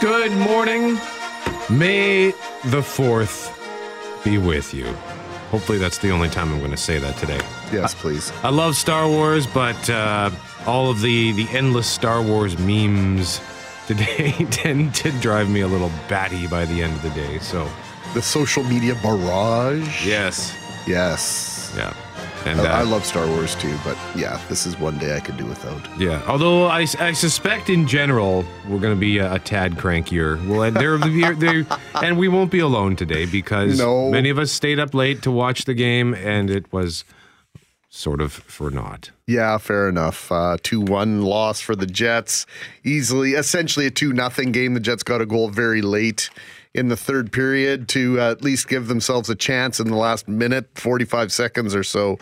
[0.00, 0.94] Good morning.
[1.70, 2.30] May
[2.66, 3.52] the 4th
[4.24, 4.86] be with you.
[5.50, 7.40] Hopefully, that's the only time I'm going to say that today.
[7.72, 8.30] Yes, please.
[8.42, 10.30] I love Star Wars, but uh,
[10.66, 13.40] all of the, the endless Star Wars memes
[13.86, 17.38] today tend to drive me a little batty by the end of the day.
[17.40, 17.68] So,
[18.14, 20.06] The social media barrage.
[20.06, 20.54] yes.
[20.86, 21.74] Yes.
[21.76, 21.92] Yeah.
[22.46, 25.20] And I, I uh, love Star Wars too, but yeah, this is one day I
[25.20, 25.80] could do without.
[25.98, 30.44] Yeah, although I, I suspect in general we're going to be a, a tad crankier.
[30.46, 30.98] Well, there,
[31.34, 31.66] there,
[32.02, 34.10] and we won't be alone today because No.
[34.10, 37.04] many of us stayed up late to watch the game, and it was
[37.90, 39.10] sort of for naught.
[39.26, 40.30] Yeah, fair enough.
[40.30, 42.46] Uh, two one loss for the Jets,
[42.84, 44.74] easily, essentially a two nothing game.
[44.74, 46.30] The Jets got a goal very late
[46.74, 50.28] in the third period to uh, at least give themselves a chance in the last
[50.28, 52.18] minute, forty five seconds or so.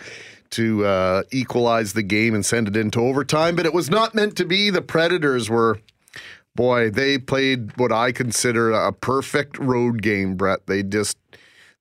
[0.51, 4.37] To uh, equalize the game and send it into overtime, but it was not meant
[4.37, 4.71] to be.
[4.71, 5.81] The Predators were
[6.57, 10.67] boy, they played what I consider a perfect road game, Brett.
[10.67, 11.17] They just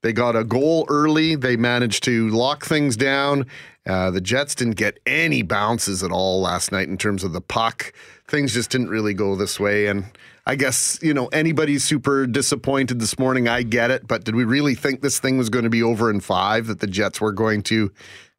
[0.03, 1.35] they got a goal early.
[1.35, 3.47] They managed to lock things down.
[3.88, 7.41] Uh, the Jets didn't get any bounces at all last night in terms of the
[7.41, 7.94] puck.
[8.27, 9.88] Things just didn't really go this way.
[9.88, 10.05] And
[10.47, 13.47] I guess, you know, anybody's super disappointed this morning.
[13.47, 14.07] I get it.
[14.07, 16.79] But did we really think this thing was going to be over in five, that
[16.79, 17.91] the Jets were going to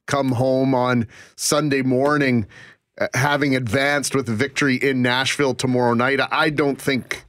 [0.07, 2.47] come home on Sunday morning
[3.01, 6.21] uh, having advanced with a victory in Nashville tomorrow night?
[6.31, 7.25] I don't think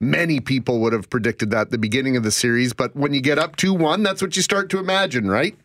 [0.00, 2.72] many people would have predicted that at the beginning of the series.
[2.72, 5.56] But when you get up 2 1, that's what you start to imagine, right?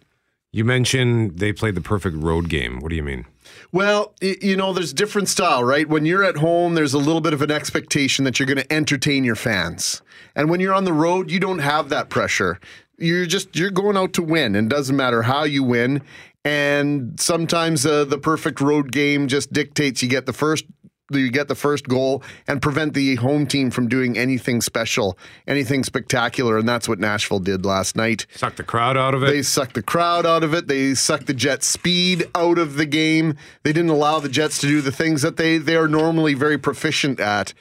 [0.52, 2.80] You mentioned they played the perfect road game.
[2.80, 3.26] What do you mean?
[3.72, 5.88] Well, you know, there's different style, right?
[5.88, 8.74] When you're at home, there's a little bit of an expectation that you're going to
[8.74, 10.02] entertain your fans.
[10.36, 12.60] And when you're on the road, you don't have that pressure.
[12.98, 16.02] You're just you're going out to win, and doesn't matter how you win.
[16.44, 20.66] And sometimes uh, the perfect road game just dictates you get the first
[21.12, 25.84] you get the first goal and prevent the home team from doing anything special, anything
[25.84, 28.26] spectacular, and that's what Nashville did last night.
[28.36, 29.28] Suck the crowd out of it.
[29.28, 30.68] They sucked the crowd out of it.
[30.68, 33.36] They sucked the Jets' speed out of the game.
[33.64, 36.58] They didn't allow the Jets to do the things that they, they are normally very
[36.58, 37.54] proficient at.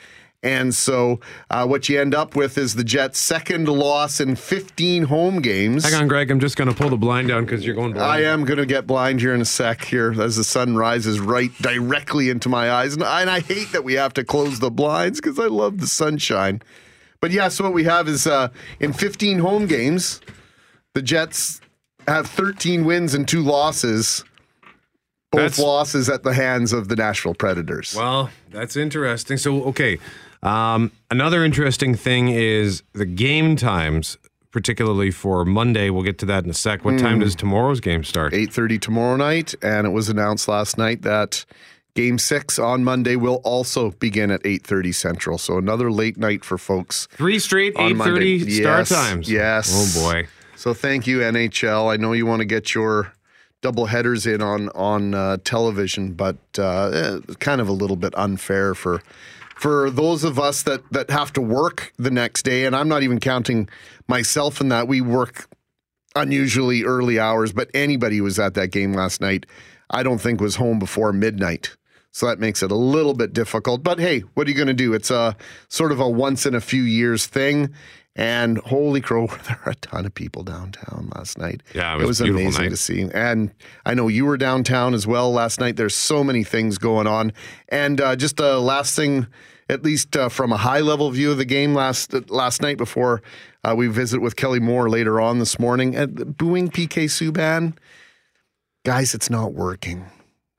[0.43, 1.21] And so,
[1.51, 5.85] uh, what you end up with is the Jets' second loss in 15 home games.
[5.85, 6.31] Hang on, Greg.
[6.31, 8.11] I'm just going to pull the blind down because you're going blind.
[8.11, 11.19] I am going to get blind here in a sec here as the sun rises
[11.19, 12.95] right directly into my eyes.
[12.95, 15.79] And I, and I hate that we have to close the blinds because I love
[15.81, 16.63] the sunshine.
[17.21, 18.49] But yeah, so what we have is uh,
[18.79, 20.21] in 15 home games,
[20.95, 21.61] the Jets
[22.07, 24.23] have 13 wins and two losses,
[25.33, 27.95] both That's- losses at the hands of the Nashville Predators.
[27.97, 29.39] Well, that's interesting.
[29.39, 29.99] So, okay.
[30.47, 34.17] Um, another interesting thing is the game times,
[34.53, 35.91] particularly for Monday.
[35.91, 36.85] We'll get to that in a sec.
[36.85, 38.33] What time does tomorrow's game start?
[38.33, 41.45] 8.30 tomorrow night, and it was announced last night that
[41.95, 45.39] Game 6 on Monday will also begin at 8.30 Central.
[45.39, 47.09] So another late night for folks.
[47.13, 49.31] Three straight eight thirty start Yes, times.
[49.33, 49.97] yes.
[49.99, 50.29] Oh boy.
[50.57, 51.91] So thank you, NHL.
[51.91, 53.13] I know you want to get your
[53.63, 58.13] double headers in on on uh, television, but uh, eh, kind of a little bit
[58.17, 59.03] unfair for
[59.57, 62.67] for those of us that that have to work the next day.
[62.67, 63.69] And I'm not even counting
[64.07, 64.87] myself in that.
[64.87, 65.49] We work
[66.15, 69.47] unusually early hours, but anybody who was at that game last night,
[69.91, 71.77] I don't think was home before midnight.
[72.13, 73.83] So that makes it a little bit difficult.
[73.83, 74.95] But hey, what are you going to do?
[74.95, 75.37] It's a
[75.69, 77.75] sort of a once in a few years thing.
[78.19, 81.63] And holy crow, there were a ton of people downtown last night.
[81.75, 82.69] Yeah, it was a beautiful amazing night.
[82.71, 83.09] to see.
[83.13, 83.53] And
[83.85, 85.77] I know you were downtown as well last night.
[85.77, 87.33] There's so many things going on.
[87.69, 89.27] And uh, just a last thing,
[89.69, 93.23] at least uh, from a high level view of the game last last night before
[93.65, 95.93] uh, we visit with Kelly Moore later on this morning.
[96.39, 97.77] Booing PK Subban,
[98.85, 100.07] guys, it's not working.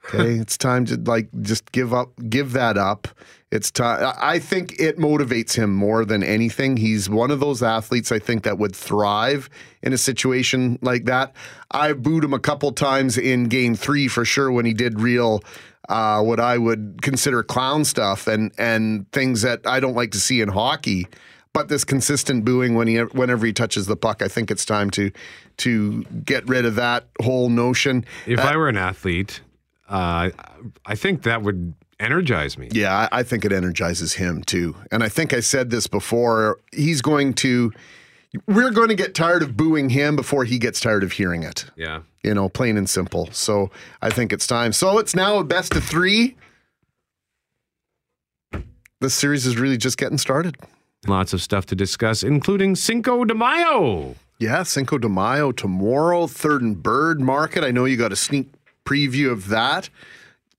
[0.07, 3.07] Okay, it's time to like just give up, give that up.
[3.49, 4.13] It's time.
[4.19, 6.75] I think it motivates him more than anything.
[6.75, 9.49] He's one of those athletes I think that would thrive
[9.81, 11.33] in a situation like that.
[11.71, 15.43] I booed him a couple times in Game Three for sure when he did real,
[15.87, 20.19] uh, what I would consider clown stuff and and things that I don't like to
[20.19, 21.07] see in hockey.
[21.53, 24.89] But this consistent booing when he whenever he touches the puck, I think it's time
[24.91, 25.09] to
[25.57, 28.05] to get rid of that whole notion.
[28.25, 29.39] If I were an athlete,
[29.87, 30.29] uh,
[30.85, 32.69] I think that would energize me.
[32.71, 34.75] Yeah, I think it energizes him too.
[34.91, 36.59] And I think I said this before.
[36.71, 37.71] He's going to,
[38.45, 41.65] we're going to get tired of booing him before he gets tired of hearing it.
[41.75, 42.01] Yeah.
[42.23, 43.29] You know, plain and simple.
[43.31, 44.73] So I think it's time.
[44.73, 46.35] So it's now a best of three.
[48.99, 50.57] This series is really just getting started.
[51.07, 54.15] Lots of stuff to discuss, including Cinco de Mayo.
[54.39, 57.63] Yeah, Cinco de Mayo tomorrow, Third and Bird Market.
[57.63, 58.49] I know you got a sneak
[58.87, 59.89] preview of that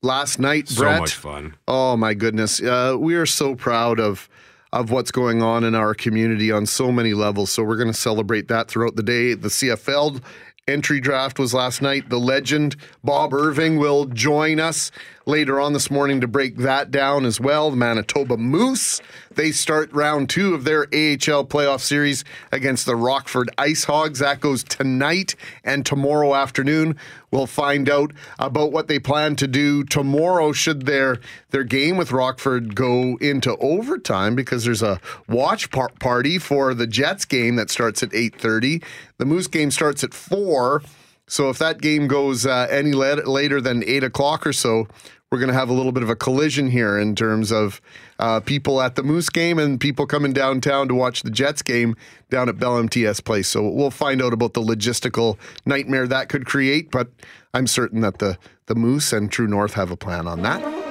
[0.02, 1.00] last night, So Brett.
[1.00, 1.54] much fun.
[1.66, 4.28] Oh my goodness, uh, we are so proud of
[4.70, 7.50] of what's going on in our community on so many levels.
[7.50, 9.32] So we're going to celebrate that throughout the day.
[9.32, 10.20] The CFL
[10.68, 12.10] entry draft was last night.
[12.10, 14.90] The legend Bob Irving will join us
[15.28, 17.70] later on this morning to break that down as well.
[17.70, 19.02] The Manitoba Moose,
[19.34, 24.20] they start round two of their AHL playoff series against the Rockford Ice Hogs.
[24.20, 26.96] That goes tonight and tomorrow afternoon.
[27.30, 31.20] We'll find out about what they plan to do tomorrow should their
[31.50, 34.98] their game with Rockford go into overtime because there's a
[35.28, 38.82] watch par- party for the Jets game that starts at 8:30.
[39.18, 40.82] The Moose game starts at 4.
[41.30, 44.88] So if that game goes uh, any later than 8 o'clock or so,
[45.30, 47.82] we're going to have a little bit of a collision here in terms of
[48.18, 51.96] uh, people at the Moose game and people coming downtown to watch the Jets game
[52.30, 53.46] down at Bell MTS Place.
[53.46, 55.36] So we'll find out about the logistical
[55.66, 57.08] nightmare that could create, but
[57.52, 60.87] I'm certain that the, the Moose and True North have a plan on that.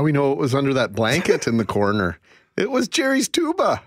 [0.00, 2.18] Now we know what was under that blanket in the corner.
[2.56, 3.82] It was Jerry's tuba.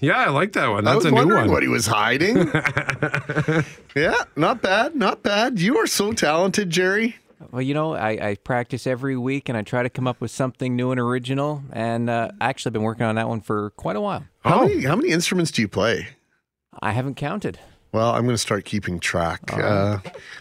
[0.00, 0.84] Yeah, I like that one.
[0.84, 1.50] That's I was a new wondering one.
[1.50, 2.36] what he was hiding.
[3.94, 5.60] yeah, not bad, not bad.
[5.60, 7.16] You are so talented, Jerry.
[7.50, 10.30] Well, you know, I, I, practice every week and I try to come up with
[10.30, 11.62] something new and original.
[11.70, 14.24] And uh, I actually been working on that one for quite a while.
[14.44, 14.68] How Oh.
[14.68, 16.08] many how many instruments do you play?
[16.80, 17.58] I haven't counted.
[17.92, 19.52] Well, I'm going to start keeping track.
[19.52, 19.66] All right.
[19.66, 19.98] Uh,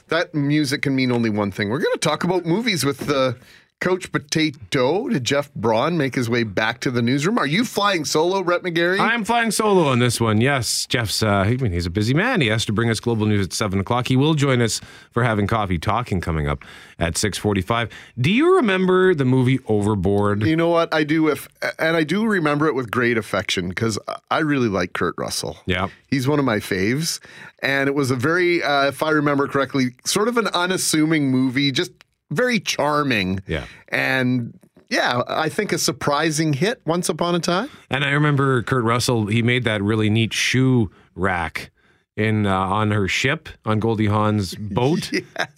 [0.07, 1.67] that music can mean only one thing.
[1.69, 3.35] We're going to talk about movies with the
[3.81, 5.09] Couch Potato.
[5.09, 7.37] Did Jeff Braun make his way back to the newsroom?
[7.39, 8.99] Are you flying solo, Brett McGarry?
[8.99, 10.39] I'm flying solo on this one.
[10.39, 11.21] Yes, Jeff's.
[11.23, 12.41] Uh, I mean, he's a busy man.
[12.41, 14.07] He has to bring us global news at seven o'clock.
[14.07, 14.79] He will join us
[15.11, 16.63] for having coffee talking coming up
[16.99, 17.89] at six forty-five.
[18.19, 20.43] Do you remember the movie Overboard?
[20.45, 21.47] You know what I do with,
[21.79, 23.97] and I do remember it with great affection because
[24.29, 25.57] I really like Kurt Russell.
[25.65, 25.89] Yeah.
[26.07, 27.19] He's one of my faves,
[27.63, 31.71] and it was a very, uh, if I remember correctly, sort of an unassuming movie,
[31.71, 31.91] just
[32.31, 33.41] very charming.
[33.47, 33.65] Yeah.
[33.89, 34.57] and
[34.89, 37.69] yeah, I think a surprising hit once upon a time.
[37.89, 39.27] And I remember Kurt Russell.
[39.27, 41.71] He made that really neat shoe rack
[42.17, 45.09] in uh, on her ship on Goldie Hawn's boat.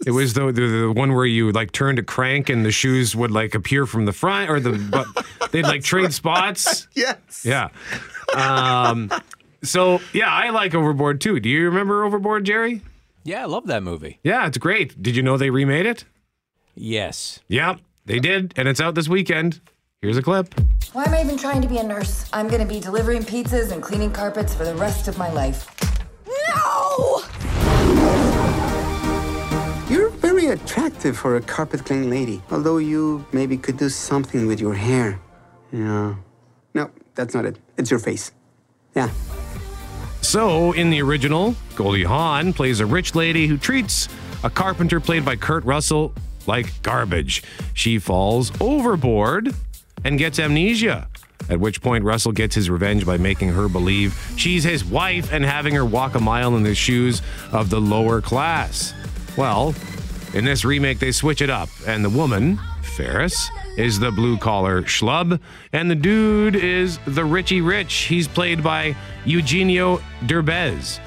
[0.05, 3.15] It was the, the the one where you like turned a crank and the shoes
[3.15, 6.87] would like appear from the front, or the but they'd like trade spots.
[6.95, 7.43] Yes.
[7.43, 7.69] Yeah.
[8.35, 9.11] Um,
[9.63, 11.39] so yeah, I like Overboard too.
[11.39, 12.81] Do you remember Overboard, Jerry?
[13.23, 14.19] Yeah, I love that movie.
[14.23, 15.01] Yeah, it's great.
[15.01, 16.05] Did you know they remade it?
[16.75, 17.39] Yes.
[17.47, 17.75] Yeah,
[18.05, 19.61] they did, and it's out this weekend.
[20.01, 20.53] Here's a clip.
[20.91, 22.29] Why am I even trying to be a nurse?
[22.33, 25.67] I'm gonna be delivering pizzas and cleaning carpets for the rest of my life.
[26.27, 27.23] No!
[29.89, 34.59] You're very attractive for a carpet cleaning lady, although you maybe could do something with
[34.59, 35.19] your hair.
[35.71, 36.15] Yeah.
[36.73, 37.59] No, that's not it.
[37.77, 38.31] It's your face.
[38.95, 39.09] Yeah.
[40.21, 44.09] So, in the original, Goldie Hawn plays a rich lady who treats
[44.43, 46.13] a carpenter played by Kurt Russell
[46.47, 47.43] like garbage.
[47.73, 49.53] She falls overboard
[50.03, 51.07] and gets amnesia.
[51.49, 55.43] At which point, Russell gets his revenge by making her believe she's his wife and
[55.43, 58.93] having her walk a mile in the shoes of the lower class.
[59.37, 59.75] Well,
[60.33, 64.83] in this remake, they switch it up, and the woman, Faris, is the blue collar
[64.83, 65.39] schlub,
[65.73, 67.93] and the dude is the Richie Rich.
[67.93, 68.95] He's played by
[69.25, 70.99] Eugenio Derbez,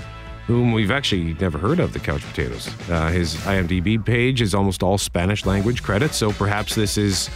[0.47, 2.69] whom we've actually never heard of, the Couch Potatoes.
[2.89, 7.29] Uh, his IMDb page is almost all Spanish language credits, so perhaps this is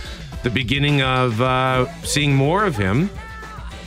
[0.42, 3.10] the beginning of uh, seeing more of him.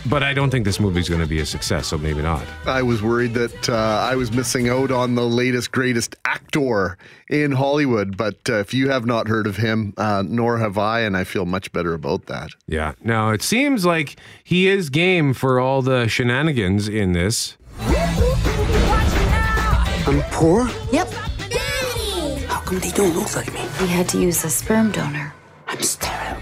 [0.06, 2.44] But I don't think this movie's going to be a success, so maybe not.
[2.66, 6.98] I was worried that uh, I was missing out on the latest, greatest actor
[7.30, 8.18] in Hollywood.
[8.18, 11.24] But uh, if you have not heard of him, uh, nor have I, and I
[11.24, 12.50] feel much better about that.
[12.68, 12.94] Yeah.
[13.02, 17.56] Now, it seems like he is game for all the shenanigans in this.
[20.06, 20.70] I'm poor?
[20.92, 21.12] Yep.
[22.48, 23.62] How come they don't look like me?
[23.82, 25.34] We had to use a sperm donor.
[25.68, 26.42] I'm sterile.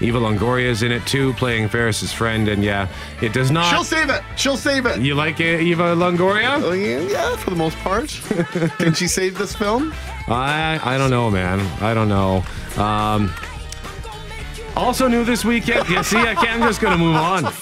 [0.00, 2.48] Eva Longoria is in it too, playing Faris's friend.
[2.48, 2.88] And yeah,
[3.20, 3.68] it does not.
[3.70, 4.22] She'll save it.
[4.36, 5.00] She'll save it.
[5.00, 6.62] you like it, Eva Longoria?
[6.62, 8.08] Oh, yeah, yeah, for the most part.
[8.78, 9.92] Can she save this film?
[10.28, 11.60] I I don't know, man.
[11.82, 12.42] I don't know.
[12.76, 13.32] Um,
[14.76, 15.88] also new this weekend.
[15.88, 17.44] Yeah, see, I can't, I'm just gonna move on.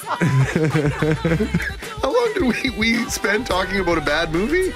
[2.03, 4.73] How long did we, we spend talking about a bad movie?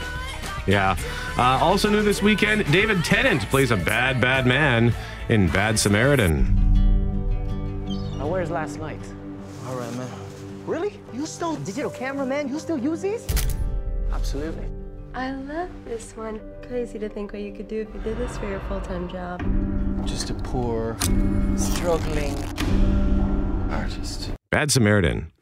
[0.66, 0.97] Yeah.
[1.37, 2.71] Uh, also new this weekend.
[2.73, 4.95] David Tennant plays a bad, bad man
[5.28, 6.59] in Bad Samaritan.
[8.19, 9.00] Now, where's last night?
[9.66, 10.09] All right, man.
[10.66, 11.00] Really?
[11.12, 12.49] You still digital camera, man?
[12.49, 13.26] You still use these?
[14.12, 14.66] Absolutely.
[15.14, 16.40] I love this one.
[16.69, 19.09] Crazy to think what you could do if you did this for your full time
[19.09, 19.42] job.
[20.07, 20.97] Just a poor,
[21.57, 22.35] struggling
[23.71, 24.31] artist.
[24.50, 25.33] Bad Samaritan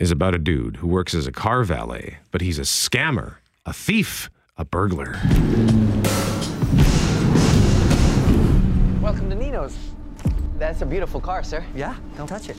[0.00, 3.72] is about a dude who works as a car valet, but he's a scammer, a
[3.72, 4.28] thief,
[4.58, 5.12] a burglar.
[9.02, 9.76] Welcome to Nino's.
[10.58, 11.64] That's a beautiful car, sir.
[11.74, 12.56] Yeah, don't touch it.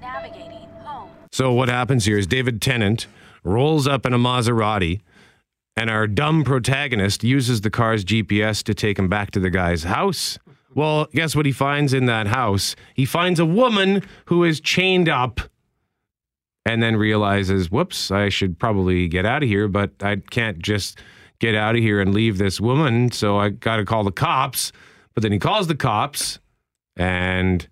[0.00, 1.08] Navigating home.
[1.32, 3.06] So what happens here is David Tennant
[3.42, 5.00] rolls up in a Maserati,
[5.74, 9.84] and our dumb protagonist uses the car's GPS to take him back to the guy's
[9.84, 10.38] house.
[10.74, 12.76] Well, guess what he finds in that house?
[12.94, 15.40] He finds a woman who is chained up
[16.64, 20.98] and then realizes, whoops, I should probably get out of here, but I can't just
[21.38, 24.72] get out of here and leave this woman, so I got to call the cops.
[25.14, 26.38] But then he calls the cops
[26.96, 27.68] and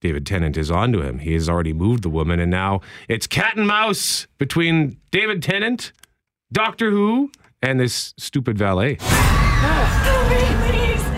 [0.00, 1.18] David Tennant is onto him.
[1.18, 5.92] He has already moved the woman, and now it's cat and mouse between David Tennant,
[6.52, 7.32] Doctor Who,
[7.62, 8.98] and this stupid valet.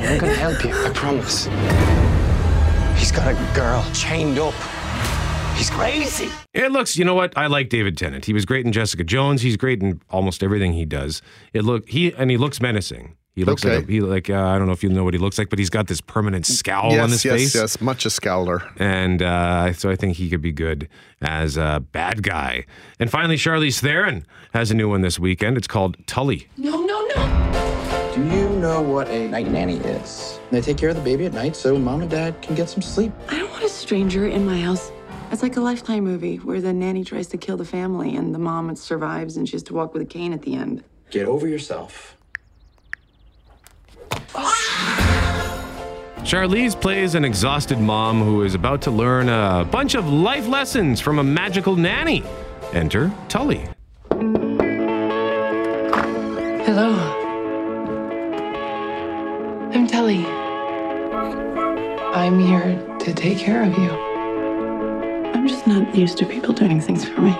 [0.02, 1.44] I'm gonna help you, I promise.
[2.98, 4.54] He's got a girl chained up.
[5.60, 6.30] He's crazy.
[6.54, 7.36] It looks, you know what?
[7.36, 8.24] I like David Tennant.
[8.24, 9.42] He was great in Jessica Jones.
[9.42, 11.20] He's great in almost everything he does.
[11.52, 13.14] It look he and he looks menacing.
[13.34, 15.18] He looks like a, he like uh, I don't know if you know what he
[15.18, 17.54] looks like, but he's got this permanent scowl yes, on his yes, face.
[17.54, 17.80] yes.
[17.82, 18.72] Much a scowler.
[18.78, 20.88] And uh, so I think he could be good
[21.20, 22.64] as a bad guy.
[22.98, 24.24] And finally, Charlize Theron
[24.54, 25.58] has a new one this weekend.
[25.58, 26.48] It's called Tully.
[26.56, 28.12] No, no, no.
[28.14, 30.40] Do you know what a night nanny is?
[30.50, 32.80] They take care of the baby at night so mom and dad can get some
[32.80, 33.12] sleep.
[33.28, 34.90] I don't want a stranger in my house.
[35.30, 38.38] It's like a lifetime movie where the nanny tries to kill the family and the
[38.38, 40.82] mom survives and she has to walk with a cane at the end.
[41.10, 42.16] Get over yourself.
[46.24, 51.00] Charlize plays an exhausted mom who is about to learn a bunch of life lessons
[51.00, 52.24] from a magical nanny.
[52.72, 53.68] Enter Tully.
[56.64, 56.92] Hello.
[59.72, 60.26] I'm Tully.
[62.14, 64.09] I'm here to take care of you.
[65.50, 67.32] I'm just not used to people doing things for me.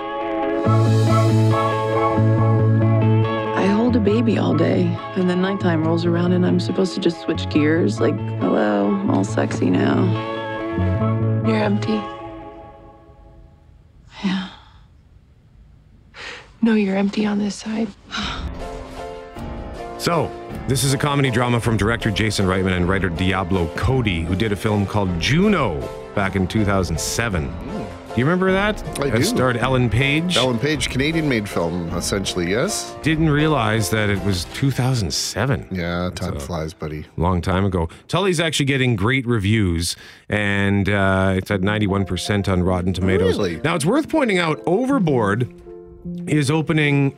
[3.55, 4.83] I hold a baby all day,
[5.15, 9.09] and then nighttime rolls around, and I'm supposed to just switch gears like, hello, I'm
[9.09, 10.03] all sexy now.
[11.47, 12.01] You're empty.
[14.25, 14.49] Yeah.
[16.61, 17.87] No, you're empty on this side.
[19.99, 20.29] So,
[20.67, 24.51] this is a comedy drama from director Jason Reitman and writer Diablo Cody, who did
[24.51, 25.79] a film called Juno
[26.13, 27.80] back in 2007.
[28.13, 28.99] Do you remember that?
[28.99, 29.23] I It do.
[29.23, 30.35] starred Ellen Page.
[30.35, 32.93] Ellen Page, Canadian made film, essentially, yes?
[33.03, 35.69] Didn't realize that it was 2007.
[35.71, 37.05] Yeah, time flies, buddy.
[37.15, 37.87] long time ago.
[38.09, 39.95] Tully's actually getting great reviews,
[40.27, 43.37] and uh, it's at 91% on Rotten Tomatoes.
[43.37, 43.61] Really?
[43.61, 45.49] Now, it's worth pointing out Overboard
[46.27, 47.17] is opening.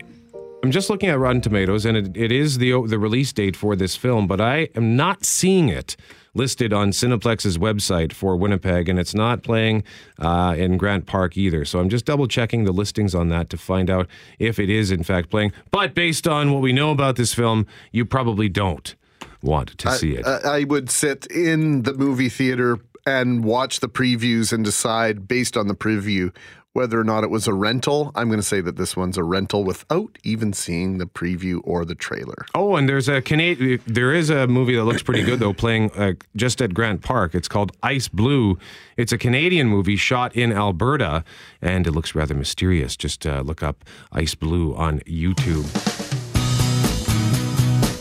[0.63, 3.75] I'm just looking at Rotten Tomatoes, and it, it is the the release date for
[3.75, 5.97] this film, but I am not seeing it
[6.33, 9.83] listed on Cineplex's website for Winnipeg, and it's not playing
[10.19, 11.65] uh, in Grant Park either.
[11.65, 14.07] So I'm just double checking the listings on that to find out
[14.39, 15.51] if it is in fact playing.
[15.69, 18.95] But based on what we know about this film, you probably don't
[19.41, 20.25] want to see it.
[20.25, 25.57] I, I would sit in the movie theater and watch the previews and decide based
[25.57, 26.33] on the preview
[26.73, 28.11] whether or not it was a rental.
[28.15, 31.85] I'm going to say that this one's a rental without even seeing the preview or
[31.85, 32.45] the trailer.
[32.55, 33.79] Oh, and there's a Canadian.
[33.85, 37.35] There is a movie that looks pretty good though, playing uh, just at Grant Park.
[37.35, 38.57] It's called Ice Blue.
[38.97, 41.23] It's a Canadian movie shot in Alberta,
[41.61, 42.95] and it looks rather mysterious.
[42.95, 45.69] Just uh, look up Ice Blue on YouTube.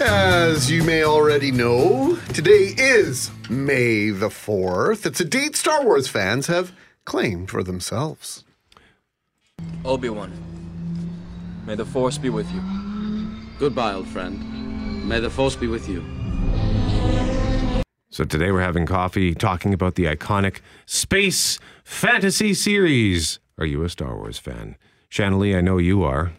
[0.01, 5.07] As you may already know, today is May the 4th.
[5.07, 6.73] It's a date Star Wars fans have
[7.05, 8.45] claimed for themselves.
[9.85, 10.33] Obi-Wan,
[11.67, 12.61] may the Force be with you.
[13.59, 15.09] Goodbye, old friend.
[15.09, 16.05] May the Force be with you.
[18.11, 23.39] So today we're having coffee, talking about the iconic space fantasy series.
[23.59, 24.77] Are you a Star Wars fan,
[25.09, 25.57] Shanley?
[25.57, 26.33] I know you are.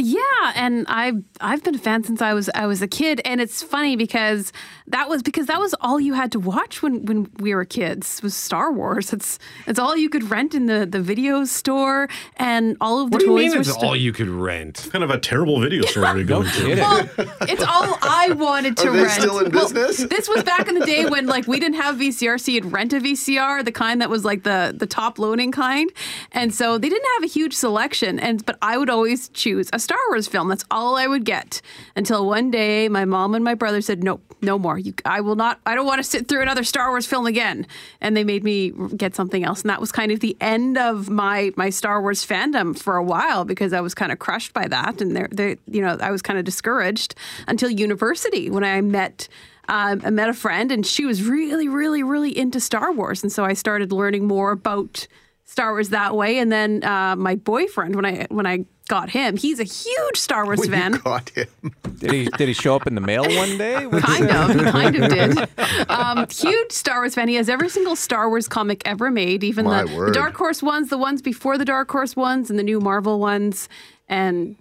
[0.00, 3.40] Yeah, and I've I've been a fan since I was I was a kid, and
[3.40, 4.52] it's funny because
[4.86, 8.22] that was because that was all you had to watch when, when we were kids
[8.22, 9.12] was Star Wars.
[9.12, 13.16] It's it's all you could rent in the, the video store, and all of the
[13.16, 14.78] What do you mean it's sto- all you could rent?
[14.78, 16.74] It's Kind of a terrible video store we go to.
[16.76, 17.08] Well,
[17.42, 19.12] it's all I wanted to Are they rent.
[19.20, 20.08] still in Well, business?
[20.08, 22.92] this was back in the day when like we didn't have VCR, so you'd rent
[22.92, 25.90] a VCR, the kind that was like the the top loading kind,
[26.30, 28.20] and so they didn't have a huge selection.
[28.20, 30.48] And but I would always choose a Star Wars film.
[30.48, 31.60] That's all I would get
[31.96, 34.78] until one day my mom and my brother said, "Nope, no more.
[34.78, 35.60] You, I will not.
[35.66, 37.66] I don't want to sit through another Star Wars film again."
[38.00, 41.08] And they made me get something else, and that was kind of the end of
[41.08, 44.68] my my Star Wars fandom for a while because I was kind of crushed by
[44.68, 47.14] that, and they're, they you know I was kind of discouraged
[47.46, 49.28] until university university when I met.
[49.70, 53.30] Um, I met a friend, and she was really, really, really into Star Wars, and
[53.30, 55.06] so I started learning more about
[55.44, 56.38] Star Wars that way.
[56.38, 60.44] And then uh, my boyfriend, when I when I got him, he's a huge Star
[60.44, 60.92] Wars When fan.
[60.94, 61.48] you got him.
[61.98, 63.74] Did he did he show up in the mail one day?
[64.00, 65.48] kind of, he kind of did.
[65.88, 67.28] Um, huge Star Wars fan.
[67.28, 70.12] He has every single Star Wars comic ever made, even the, the.
[70.12, 73.68] Dark Horse ones, the ones before the Dark Horse ones, and the new Marvel ones.
[74.08, 74.56] And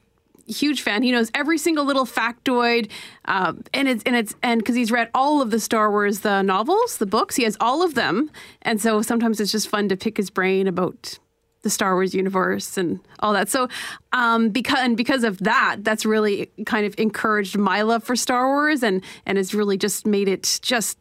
[0.47, 1.03] huge fan.
[1.03, 2.89] He knows every single little factoid,
[3.25, 6.41] um, and it's and it's and because he's read all of the Star Wars the
[6.41, 8.31] novels, the books, he has all of them,
[8.61, 11.19] and so sometimes it's just fun to pick his brain about
[11.67, 13.49] the Star Wars universe and all that.
[13.49, 13.67] So,
[14.13, 18.47] um, because and because of that, that's really kind of encouraged my love for Star
[18.47, 20.97] Wars, and and has really just made it just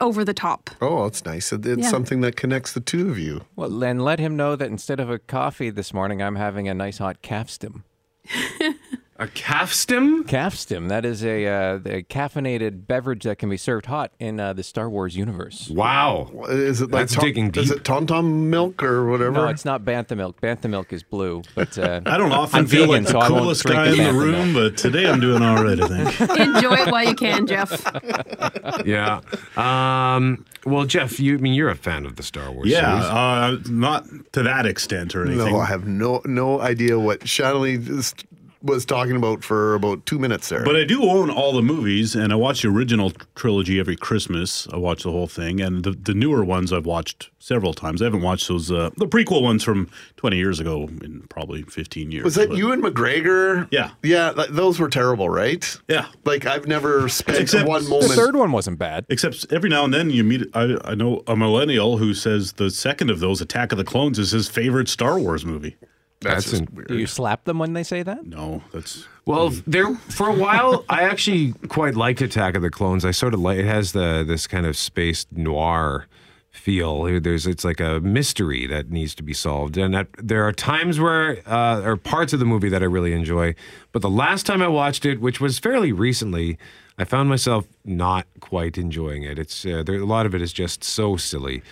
[0.00, 0.68] over the top.
[0.80, 1.52] Oh, it's nice.
[1.52, 1.88] It's Yeah.
[1.88, 3.42] something that connects the two of you.
[3.56, 6.74] Well, then let him know that instead of a coffee this morning, I'm having a
[6.74, 7.84] nice hot calf stim.
[9.22, 10.24] A calf stim?
[10.24, 10.88] Calf stim.
[10.88, 14.64] That is a, uh, a caffeinated beverage that can be served hot in uh, the
[14.64, 15.70] Star Wars universe.
[15.70, 16.28] Wow.
[16.48, 19.30] Is it like That's Tom- digging Is it Tom Tom milk or whatever?
[19.32, 20.40] No, it's not bantha milk.
[20.40, 23.28] Bantha milk is blue, but uh, I don't often I'm feel vegan, like the so
[23.28, 24.72] coolest guy in the room, milk.
[24.72, 26.30] but today I'm doing all right, I think.
[26.56, 27.70] Enjoy it while you can, Jeff.
[28.86, 29.20] Yeah.
[29.56, 33.68] Um, well, Jeff, you I mean you're a fan of the Star Wars Yeah, series.
[33.68, 35.52] uh, not to that extent or anything.
[35.52, 38.24] No, I have no no idea what Shanley just
[38.62, 40.64] was talking about for about two minutes there.
[40.64, 44.68] But I do own all the movies, and I watch the original trilogy every Christmas.
[44.72, 48.00] I watch the whole thing, and the, the newer ones I've watched several times.
[48.00, 52.12] I haven't watched those uh, the prequel ones from 20 years ago in probably 15
[52.12, 52.24] years.
[52.24, 53.66] was that but- Ewan McGregor?
[53.70, 53.90] Yeah.
[54.02, 55.64] Yeah, like, those were terrible, right?
[55.88, 56.06] Yeah.
[56.24, 58.10] Like I've never spent Except- one moment.
[58.10, 59.06] the third one wasn't bad.
[59.08, 60.42] Except every now and then you meet.
[60.54, 64.18] I, I know a millennial who says the second of those, Attack of the Clones,
[64.18, 65.76] is his favorite Star Wars movie.
[66.22, 66.88] That's, That's just weird.
[66.88, 68.26] Do you slap them when they say that?
[68.26, 73.04] No, that's Well, there for a while, I actually quite liked Attack of the Clones.
[73.04, 76.06] I sort of like it has the this kind of space noir
[76.50, 77.04] feel.
[77.20, 81.00] There's it's like a mystery that needs to be solved, and that, there are times
[81.00, 83.54] where uh, or parts of the movie that I really enjoy.
[83.90, 86.58] But the last time I watched it, which was fairly recently,
[86.98, 89.38] I found myself not quite enjoying it.
[89.38, 91.62] It's uh, there, a lot of it is just so silly.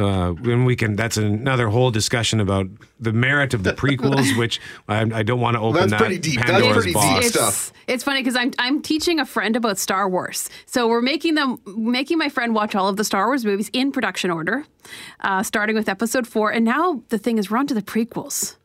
[0.00, 2.66] Uh, when we can, that's another whole discussion about
[2.98, 6.18] the merit of the prequels, which I, I don't want to open That's that pretty
[6.18, 6.38] deep.
[6.38, 7.26] That's Pandora's pretty deep box.
[7.36, 7.72] it's.
[7.86, 10.48] It's funny because I'm I'm teaching a friend about Star Wars.
[10.66, 13.90] So we're making them making my friend watch all of the Star Wars movies in
[13.90, 14.64] production order,
[15.20, 18.56] uh, starting with Episode Four, and now the thing is we're on to the prequels.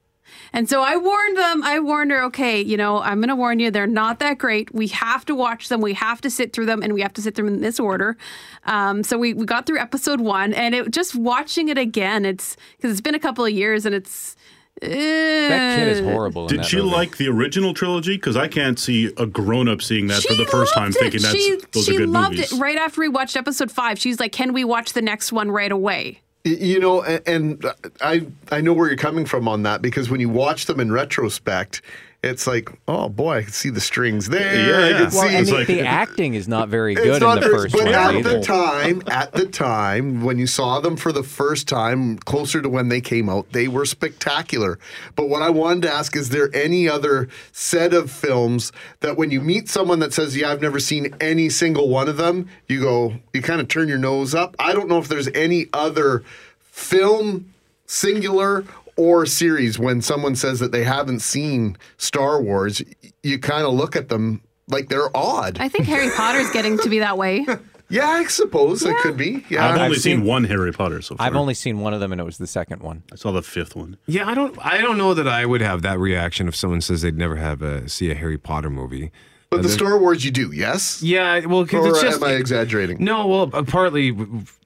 [0.53, 1.63] And so I warned them.
[1.63, 2.23] I warned her.
[2.25, 3.71] Okay, you know, I'm going to warn you.
[3.71, 4.73] They're not that great.
[4.73, 5.81] We have to watch them.
[5.81, 7.79] We have to sit through them, and we have to sit through them in this
[7.79, 8.17] order.
[8.65, 12.25] Um, so we, we got through episode one, and it just watching it again.
[12.25, 14.35] It's because it's been a couple of years, and it's.
[14.81, 16.43] That kid is uh, horrible.
[16.43, 16.89] in Did that she movie.
[16.89, 18.17] like the original trilogy?
[18.17, 20.95] Because I can't see a grown up seeing that for the first time, it.
[20.95, 23.97] thinking that's she, those she are good loved it right after we watched episode five.
[23.97, 27.65] She's like, "Can we watch the next one right away?" You know, and
[28.01, 30.91] I I know where you're coming from on that because when you watch them in
[30.91, 31.81] retrospect,
[32.25, 34.41] it's like, oh boy, I can see the strings there.
[34.55, 35.27] Yeah, I can Well, see.
[35.27, 37.73] and It's the, like- the acting is not very It's good in the there, first
[37.75, 38.39] but one at either.
[38.39, 42.67] the time, at the time when you saw them for the first time, closer to
[42.69, 44.79] when they came out, they were spectacular.
[45.15, 49.31] But what I wanted to ask is there any other set of films that when
[49.31, 52.81] you meet someone that says, "Yeah, I've never seen any single one of them," you
[52.81, 54.55] go, you kind of turn your nose up.
[54.59, 56.23] I don't know if there's any other
[56.71, 57.53] film
[57.85, 58.63] singular
[58.97, 62.81] or series when someone says that they haven't seen Star Wars,
[63.23, 65.57] you kind of look at them like they're odd.
[65.59, 67.45] I think Harry Potter's getting to be that way.
[67.87, 69.45] Yeah, I suppose it could be.
[69.47, 71.27] Yeah, I've only I've seen, seen- one Harry Potter so far.
[71.27, 73.03] I've only seen one of them, and it was the second one.
[73.13, 73.97] I saw the fifth one.
[74.07, 74.57] Yeah, I don't.
[74.65, 77.61] I don't know that I would have that reaction if someone says they'd never have
[77.61, 79.11] a see a Harry Potter movie.
[79.51, 81.03] but Uh, the Star Wars you do, yes.
[81.03, 82.97] Yeah, well, 'cause Or it's just am I exaggerating?
[83.03, 83.27] no.
[83.27, 84.17] Well, uh, partly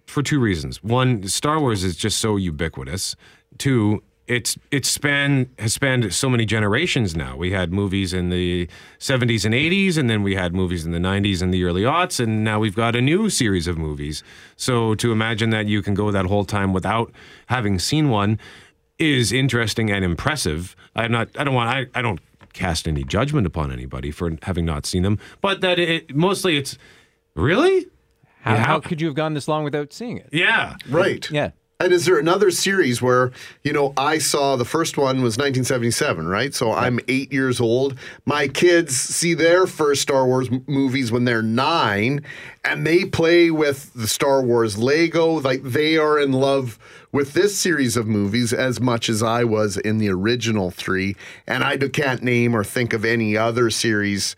[0.08, 0.82] for two reasons.
[0.82, 3.18] One, Star Wars is just so ubiquitous.
[3.58, 7.36] Two, it's it's span has spanned so many generations now.
[7.36, 11.00] We had movies in the 70s and 80s, and then we had movies in the
[11.00, 14.24] 90s and the early aughts, and now we've got a new series of movies.
[14.56, 17.12] So to imagine that you can go that whole time without
[17.48, 18.40] having seen one
[19.00, 20.76] is interesting and impressive.
[20.96, 21.30] I'm not.
[21.38, 21.70] I don't want.
[21.70, 22.20] I, I don't
[22.54, 26.78] cast any judgment upon anybody for having not seen them, but that it mostly it's
[27.36, 27.88] really.
[28.42, 28.64] How, Yeah.
[28.66, 30.30] how could you have gone this long without seeing it?
[30.32, 30.76] Yeah.
[30.88, 31.30] Right.
[31.30, 31.52] Yeah.
[31.82, 33.32] And is there another series where,
[33.64, 36.54] you know, I saw the first one was 1977, right?
[36.54, 37.98] So I'm eight years old.
[38.26, 42.26] My kids see their first Star Wars m- movies when they're nine,
[42.66, 45.40] and they play with the Star Wars Lego.
[45.40, 46.78] Like they are in love
[47.14, 51.16] with this series of movies as much as I was in the original three.
[51.48, 54.36] And I can't name or think of any other series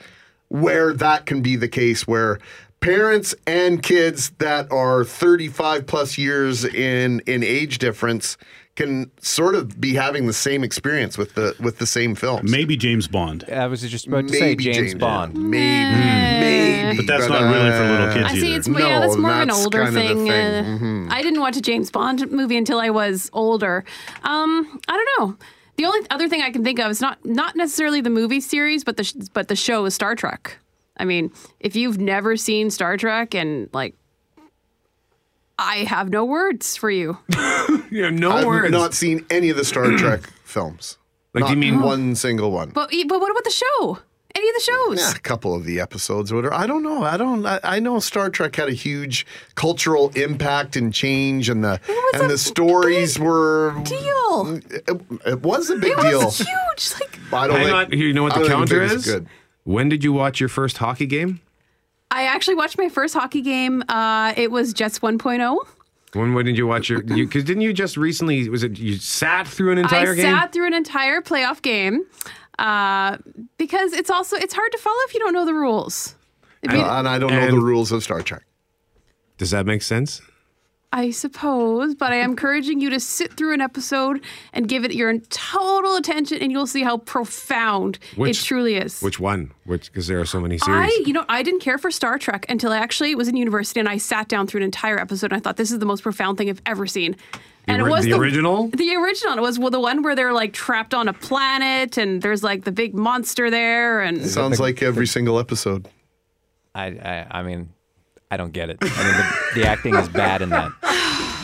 [0.49, 2.37] where that can be the case where
[2.81, 8.37] parents and kids that are 35 plus years in in age difference
[8.75, 12.49] can sort of be having the same experience with the with the same films.
[12.51, 13.43] Maybe James Bond.
[13.51, 15.35] I was just about to say James, Bond.
[15.35, 15.99] Maybe,
[16.39, 16.97] maybe.
[16.97, 18.47] But that's not really for little kids I see.
[18.47, 18.57] either.
[18.59, 20.17] It's yeah, that's more of an older kind of thing.
[20.25, 20.29] thing.
[20.31, 21.11] Uh, Mhm.
[21.11, 23.83] I didn't watch a James Bond movie until I was older.
[24.23, 25.37] Um, I don't know.
[25.77, 28.83] The only other thing I can think of is not not necessarily the movie series,
[28.83, 30.57] but the sh- but the show is Star Trek.
[30.97, 33.95] I mean, if you've never seen Star Trek and like,
[35.57, 37.17] I have no words for you.
[37.91, 38.39] Yeah, no words.
[38.39, 38.71] I've words.
[38.71, 40.97] not seen any of the Star Trek films.
[41.33, 42.69] Like, not you mean- one single one?
[42.69, 43.99] But but what about the show?
[44.33, 44.99] Any of the shows?
[45.01, 46.53] Yeah, a couple of the episodes or whatever.
[46.53, 47.03] I don't know.
[47.03, 47.45] I don't.
[47.45, 49.25] I, I know Star Trek had a huge
[49.55, 51.81] cultural impact and change, and the
[52.13, 54.55] and the stories were deal.
[54.69, 56.23] It, it was a big It deal.
[56.23, 56.93] was huge.
[57.01, 57.99] Like I don't Hang think- on.
[57.99, 59.05] You know what the don't counter it's is?
[59.05, 59.27] Good.
[59.63, 61.41] When did you watch your first hockey game?
[62.09, 63.83] I actually watched my first hockey game.
[63.87, 65.07] Uh, it was Jets oh.
[65.07, 65.57] 1.0.
[66.13, 67.01] When, when did you watch your?
[67.01, 68.49] Because didn't you just recently?
[68.49, 70.25] Was it you sat through an entire I game?
[70.35, 72.05] I sat through an entire playoff game
[72.59, 73.17] uh,
[73.57, 76.15] because it's also it's hard to follow if you don't know the rules.
[76.63, 78.43] If you- Uh, and I don't know the rules of Star Trek.
[79.37, 80.21] Does that make sense?
[80.93, 84.93] I suppose, but I am encouraging you to sit through an episode and give it
[84.93, 89.01] your total attention, and you'll see how profound it truly is.
[89.01, 89.51] Which one?
[89.63, 90.91] Which because there are so many series.
[90.91, 93.79] I, you know, I didn't care for Star Trek until I actually was in university
[93.79, 96.03] and I sat down through an entire episode and I thought this is the most
[96.03, 97.15] profound thing I've ever seen.
[97.67, 98.67] And ori- the original?
[98.67, 99.37] The original.
[99.37, 102.65] It was well, the one where they're like trapped on a planet and there's like
[102.65, 105.87] the big monster there and Sounds like every single episode.
[106.75, 107.69] I, I, I mean,
[108.31, 108.77] I don't get it.
[108.81, 110.71] I mean, the, the acting is bad in that.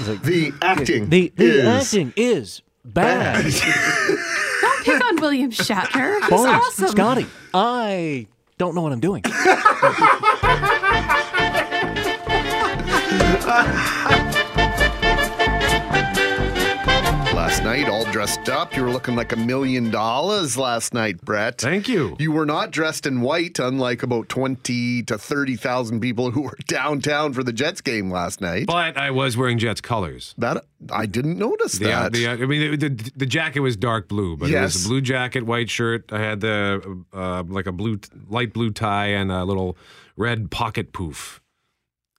[0.08, 1.10] Like, the acting.
[1.10, 3.44] The, the is acting is bad.
[4.62, 6.22] don't pick on William Shatner.
[6.22, 6.88] He's Bones, awesome.
[6.88, 9.24] Scotty, I don't know what I'm doing.
[17.38, 18.76] Last night, all dressed up.
[18.76, 21.62] You were looking like a million dollars last night, Brett.
[21.62, 22.16] Thank you.
[22.18, 27.34] You were not dressed in white, unlike about 20 to 30,000 people who were downtown
[27.34, 28.66] for the Jets game last night.
[28.66, 30.34] But I was wearing Jets colors.
[30.40, 32.12] That I didn't notice The, that.
[32.12, 34.74] the, uh, I mean, the, the, the jacket was dark blue, but it Yes.
[34.74, 36.12] was a blue jacket, white shirt.
[36.12, 39.78] I had the uh, like a blue, light blue tie and a little
[40.16, 41.40] red pocket poof,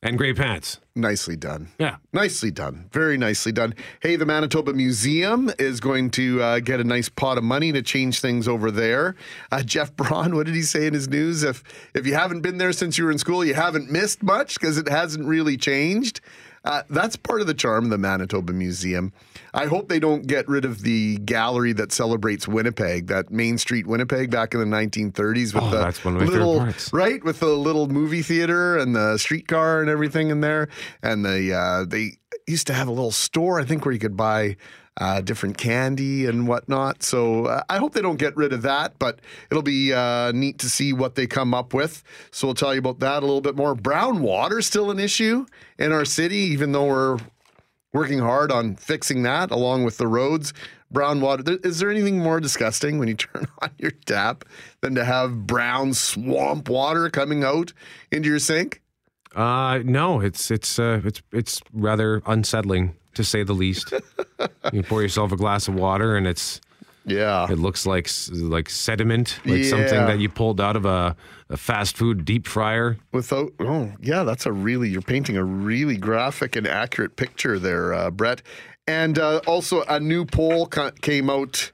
[0.02, 0.78] and gray pants.
[0.94, 1.68] Nicely done.
[1.78, 1.96] Yeah.
[2.12, 2.88] Nicely done.
[2.92, 3.74] Very nicely done.
[4.00, 7.82] Hey, the Manitoba Museum is going to uh, get a nice pot of money to
[7.82, 9.16] change things over there.
[9.50, 11.42] Uh, Jeff Braun, what did he say in his news?
[11.42, 11.62] If
[11.94, 14.78] if you haven't been there since you were in school, you haven't missed much because
[14.78, 16.20] it hasn't really changed.
[16.64, 19.12] Uh, that's part of the charm of the Manitoba Museum.
[19.54, 23.86] I hope they don't get rid of the gallery that celebrates Winnipeg, that Main Street
[23.86, 27.40] Winnipeg back in the 1930s with Oh, the that's one of my little right with
[27.40, 30.68] the little movie theater and the streetcar and everything in there
[31.02, 34.16] and the uh, they used to have a little store i think where you could
[34.16, 34.56] buy
[34.98, 38.98] uh, different candy and whatnot so uh, i hope they don't get rid of that
[38.98, 42.74] but it'll be uh, neat to see what they come up with so we'll tell
[42.74, 45.46] you about that a little bit more brown water still an issue
[45.78, 47.18] in our city even though we're
[47.92, 50.52] working hard on fixing that along with the roads.
[50.90, 51.58] Brown water.
[51.64, 54.44] Is there anything more disgusting when you turn on your tap
[54.80, 57.72] than to have brown swamp water coming out
[58.10, 58.80] into your sink?
[59.38, 63.92] Uh, no, it's it's uh, it's it's rather unsettling to say the least.
[64.72, 66.60] you pour yourself a glass of water, and it's
[67.04, 71.16] yeah, it looks like like sediment, like something that you pulled out of a,
[71.50, 72.98] a fast food deep fryer.
[73.12, 77.94] Without, oh, yeah, that's a really, you're painting a really graphic and accurate picture there,
[77.94, 78.42] uh, Brett.
[78.88, 81.70] And uh, also, a new poll ca- came out.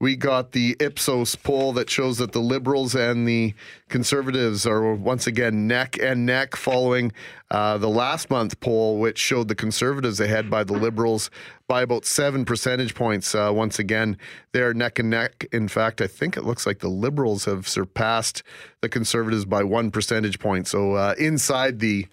[0.00, 3.52] We got the Ipsos poll that shows that the Liberals and the
[3.90, 7.12] Conservatives are once again neck and neck following
[7.50, 11.30] uh, the last month poll, which showed the Conservatives ahead by the Liberals
[11.68, 13.34] by about seven percentage points.
[13.34, 14.16] Uh, once again,
[14.52, 15.46] they're neck and neck.
[15.52, 18.42] In fact, I think it looks like the Liberals have surpassed
[18.80, 20.66] the Conservatives by one percentage point.
[20.66, 22.06] So uh, inside the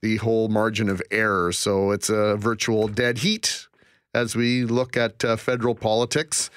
[0.00, 1.50] the whole margin of error.
[1.50, 3.66] So it's a virtual dead heat
[4.14, 6.50] as we look at uh, federal politics.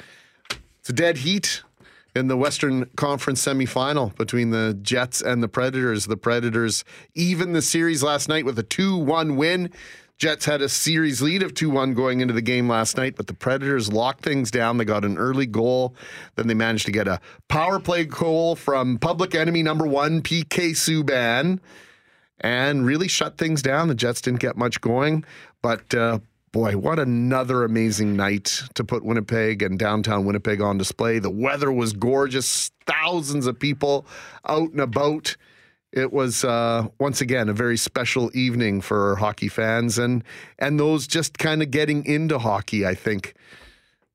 [0.86, 1.64] It's a dead heat
[2.16, 6.06] in the Western Conference semifinal between the Jets and the Predators.
[6.06, 9.72] The Predators even the series last night with a 2 1 win.
[10.20, 13.26] Jets had a series lead of 2 1 going into the game last night, but
[13.26, 14.78] the Predators locked things down.
[14.78, 15.96] They got an early goal.
[16.36, 20.74] Then they managed to get a power play goal from public enemy number one, PK
[20.74, 21.58] Subban,
[22.42, 23.88] and really shut things down.
[23.88, 25.26] The Jets didn't get much going,
[25.64, 26.20] but uh,
[26.56, 31.20] boy, what another amazing night to put Winnipeg and downtown Winnipeg on display.
[31.20, 34.06] The weather was gorgeous, thousands of people
[34.48, 35.36] out and about.
[35.92, 40.24] It was uh, once again a very special evening for hockey fans and
[40.58, 42.86] and those just kind of getting into hockey.
[42.86, 43.34] I think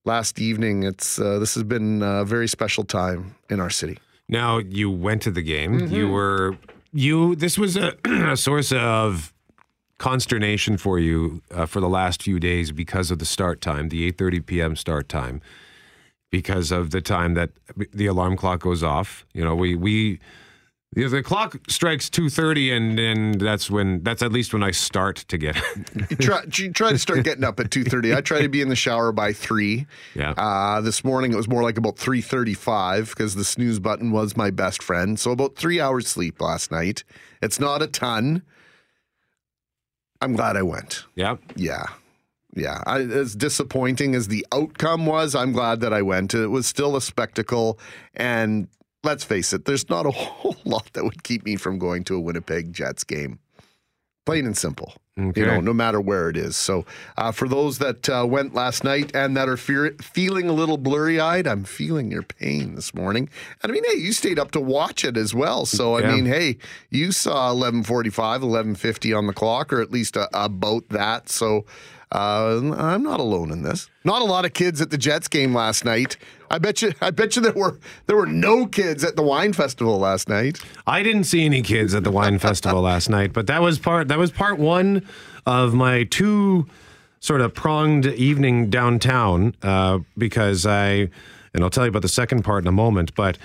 [0.07, 3.98] last evening, it's uh, this has been a very special time in our city.
[4.31, 5.79] Now you went to the game.
[5.79, 5.94] Mm-hmm.
[5.94, 6.57] You were
[6.90, 7.37] you.
[7.37, 9.35] This was a, a source of
[10.00, 14.10] consternation for you uh, for the last few days because of the start time, the
[14.10, 14.74] 8:30 p.m.
[14.74, 15.40] start time,
[16.30, 17.50] because of the time that
[17.92, 19.24] the alarm clock goes off.
[19.32, 20.18] You know, we we.
[20.92, 24.72] The, the clock strikes two thirty, and and that's when that's at least when I
[24.72, 25.56] start to get.
[25.94, 28.12] You try, you try to start getting up at two thirty.
[28.12, 29.86] I try to be in the shower by three.
[30.16, 30.32] Yeah.
[30.32, 34.36] Uh, this morning it was more like about three thirty-five because the snooze button was
[34.36, 35.20] my best friend.
[35.20, 37.04] So about three hours sleep last night.
[37.40, 38.42] It's not a ton.
[40.20, 41.04] I'm glad I went.
[41.14, 41.37] yeah.
[41.56, 41.85] Yeah.
[42.54, 42.83] Yeah.
[42.87, 46.35] I, as disappointing as the outcome was, I'm glad that I went.
[46.35, 47.78] It was still a spectacle.
[48.14, 48.68] And
[49.04, 52.16] let's face it, there's not a whole lot that would keep me from going to
[52.16, 53.38] a Winnipeg Jets game.
[54.26, 54.94] Plain and simple.
[55.20, 55.40] Okay.
[55.40, 56.56] You know, no matter where it is.
[56.56, 56.87] So,
[57.18, 60.78] uh, for those that uh, went last night and that are fear- feeling a little
[60.78, 63.28] blurry eyed, I'm feeling your pain this morning.
[63.62, 65.66] And I mean, hey, you stayed up to watch it as well.
[65.66, 66.14] So, I Yeah.
[66.14, 66.56] mean, hey,
[66.88, 71.28] you saw 11:45, 11:50 on the clock, or at least uh, about that.
[71.28, 71.64] So,
[72.12, 73.88] uh, I'm not alone in this.
[74.04, 76.16] Not a lot of kids at the Jets game last night.
[76.50, 76.92] I bet you.
[77.00, 80.58] I bet you there were there were no kids at the wine festival last night.
[80.86, 84.08] I didn't see any kids at the wine festival last night, but that was part
[84.08, 85.06] that was part one
[85.46, 86.66] of my two
[87.20, 91.08] sort of pronged evening downtown uh, because I
[91.54, 93.14] and I'll tell you about the second part in a moment.
[93.14, 93.38] But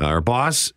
[0.00, 0.72] our boss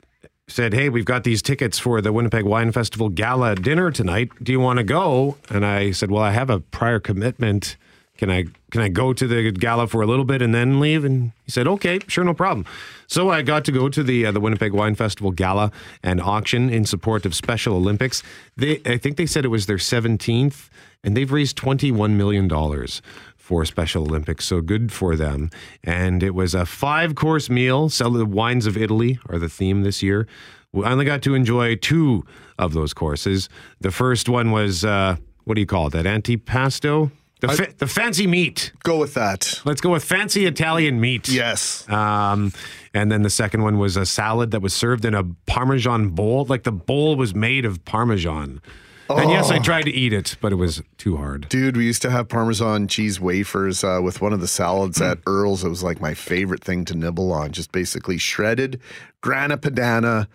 [0.47, 4.29] said, "Hey, we've got these tickets for the Winnipeg Wine Festival gala dinner tonight.
[4.43, 7.75] Do you want to go?" And I said, "Well, I have a prior commitment."
[8.21, 11.03] Can I can I go to the gala for a little bit and then leave?
[11.03, 12.67] And he said, "Okay, sure, no problem."
[13.07, 15.71] So I got to go to the uh, the Winnipeg Wine Festival gala
[16.03, 18.21] and auction in support of Special Olympics.
[18.55, 20.69] They I think they said it was their 17th,
[21.03, 23.01] and they've raised 21 million dollars
[23.37, 24.45] for Special Olympics.
[24.45, 25.49] So good for them.
[25.83, 27.89] And it was a five course meal.
[27.89, 30.27] Sell the wines of Italy are the theme this year.
[30.75, 32.23] I only got to enjoy two
[32.59, 33.49] of those courses.
[33.79, 35.93] The first one was uh, what do you call it?
[35.93, 37.09] That antipasto.
[37.41, 38.71] The, fa- the fancy meat.
[38.83, 39.61] Go with that.
[39.65, 41.27] Let's go with fancy Italian meat.
[41.27, 41.89] Yes.
[41.89, 42.53] Um,
[42.93, 46.45] and then the second one was a salad that was served in a Parmesan bowl.
[46.45, 48.61] Like the bowl was made of Parmesan.
[49.09, 49.17] Oh.
[49.17, 49.61] And yes, I Oh.
[49.61, 51.49] tried to eat it, but it was too hard.
[51.49, 55.17] Dude, we used to have Parmesan cheese wafers uh, with one of the salads at
[55.27, 55.63] Earl's.
[55.65, 57.51] It was like my favorite thing to nibble on.
[57.51, 58.79] Just basically shredded
[59.19, 60.27] grana padano,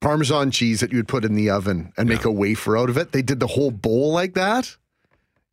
[0.00, 2.96] Parmesan cheese that you would put in the oven and make a wafer out of
[2.96, 3.12] it.
[3.12, 4.76] They did the whole bowl like that.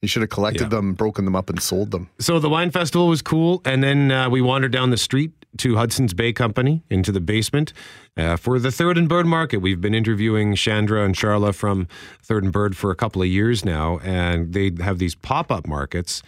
[0.03, 2.09] You should have collected them, broken them up, and sold them.
[2.19, 5.77] So the wine festival was cool, and then uh, we wandered down the street to
[5.77, 7.71] Hudson's Bay Company into the basement
[8.17, 9.59] uh, for the Third and Bird Market.
[9.59, 11.87] We've been interviewing Chandra and Charla from
[12.21, 16.21] Third and Bird for a couple of years now, and they have these pop-up markets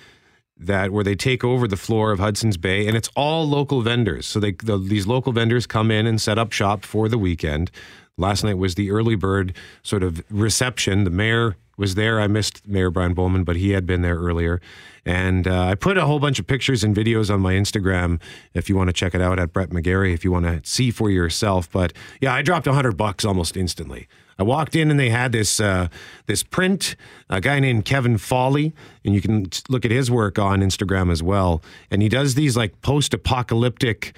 [0.57, 4.25] that where they take over the floor of Hudson's Bay, and it's all local vendors.
[4.25, 7.71] So they the, these local vendors come in and set up shop for the weekend.
[8.17, 11.03] Last night was the early bird sort of reception.
[11.03, 12.21] The mayor was there.
[12.21, 14.61] I missed Mayor Brian Bowman, but he had been there earlier.
[15.05, 18.21] And uh, I put a whole bunch of pictures and videos on my Instagram
[18.53, 20.91] if you want to check it out at Brett McGarry, if you want to see
[20.91, 21.69] for yourself.
[21.69, 24.07] But yeah, I dropped 100 bucks almost instantly.
[24.39, 25.89] I walked in and they had this uh,
[26.25, 26.95] this print,
[27.29, 28.73] a guy named Kevin Foley,
[29.03, 31.61] and you can look at his work on Instagram as well.
[31.91, 34.13] And he does these like post apocalyptic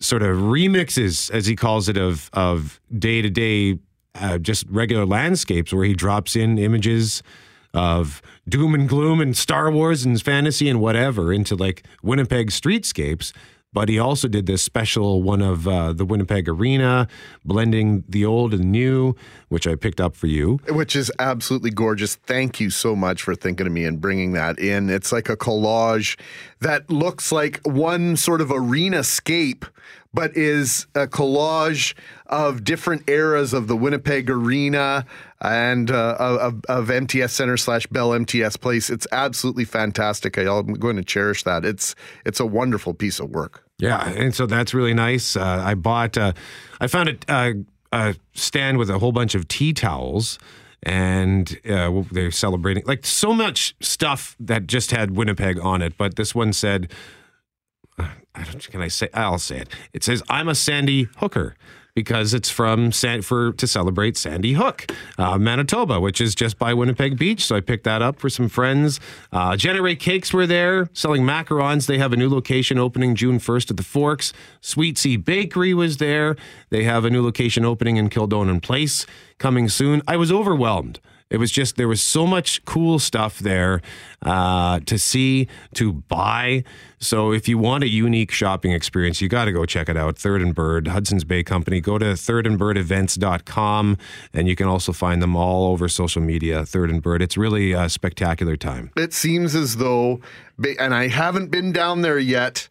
[0.00, 3.78] sort of remixes, as he calls it, of of day to day,
[4.40, 7.22] just regular landscapes where he drops in images
[7.72, 13.32] of doom and gloom and Star Wars and fantasy and whatever into like Winnipeg streetscapes.
[13.74, 17.08] But he also did this special one of uh, the Winnipeg Arena,
[17.44, 19.14] blending the old and new,
[19.48, 20.60] which I picked up for you.
[20.70, 22.14] Which is absolutely gorgeous.
[22.14, 24.88] Thank you so much for thinking of me and bringing that in.
[24.88, 26.18] It's like a collage
[26.60, 29.66] that looks like one sort of arena scape,
[30.14, 31.94] but is a collage
[32.26, 35.04] of different eras of the Winnipeg Arena
[35.44, 38.88] and uh, of, of MTS Center slash Bell MTS Place.
[38.90, 40.36] It's absolutely fantastic.
[40.38, 41.64] I'm going to cherish that.
[41.64, 43.64] It's it's a wonderful piece of work.
[43.78, 45.36] Yeah, and so that's really nice.
[45.36, 46.32] Uh, I bought, uh,
[46.80, 47.54] I found a, a,
[47.92, 50.38] a stand with a whole bunch of tea towels,
[50.82, 55.98] and uh, they're celebrating like so much stuff that just had Winnipeg on it.
[55.98, 56.90] But this one said,
[57.98, 59.08] uh, I don't, can I say?
[59.12, 59.68] I'll say it.
[59.92, 61.56] It says, "I'm a Sandy Hooker."
[61.94, 66.74] Because it's from San, for to celebrate Sandy Hook, uh, Manitoba, which is just by
[66.74, 67.44] Winnipeg Beach.
[67.44, 68.98] So I picked that up for some friends.
[69.32, 71.86] Uh, Generate Cakes were there selling macarons.
[71.86, 74.32] They have a new location opening June 1st at the Forks.
[74.60, 76.36] Sweet Sea Bakery was there.
[76.70, 79.06] They have a new location opening in Kildonan Place
[79.38, 80.02] coming soon.
[80.08, 81.00] I was overwhelmed.
[81.34, 83.82] It was just there was so much cool stuff there
[84.22, 86.62] uh, to see, to buy.
[87.00, 90.16] So if you want a unique shopping experience, you got to go check it out.
[90.16, 91.80] Third and Bird, Hudson's Bay Company.
[91.80, 93.98] Go to thirdandbirdevents.com
[94.32, 96.64] and you can also find them all over social media.
[96.64, 97.20] Third and Bird.
[97.20, 98.92] It's really a spectacular time.
[98.96, 100.20] It seems as though,
[100.78, 102.68] and I haven't been down there yet,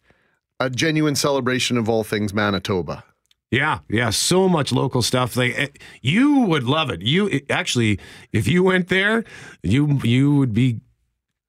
[0.58, 3.04] a genuine celebration of all things Manitoba.
[3.50, 5.36] Yeah, yeah, so much local stuff.
[5.36, 5.68] Like eh,
[6.02, 7.02] you would love it.
[7.02, 8.00] You actually,
[8.32, 9.24] if you went there,
[9.62, 10.80] you you would be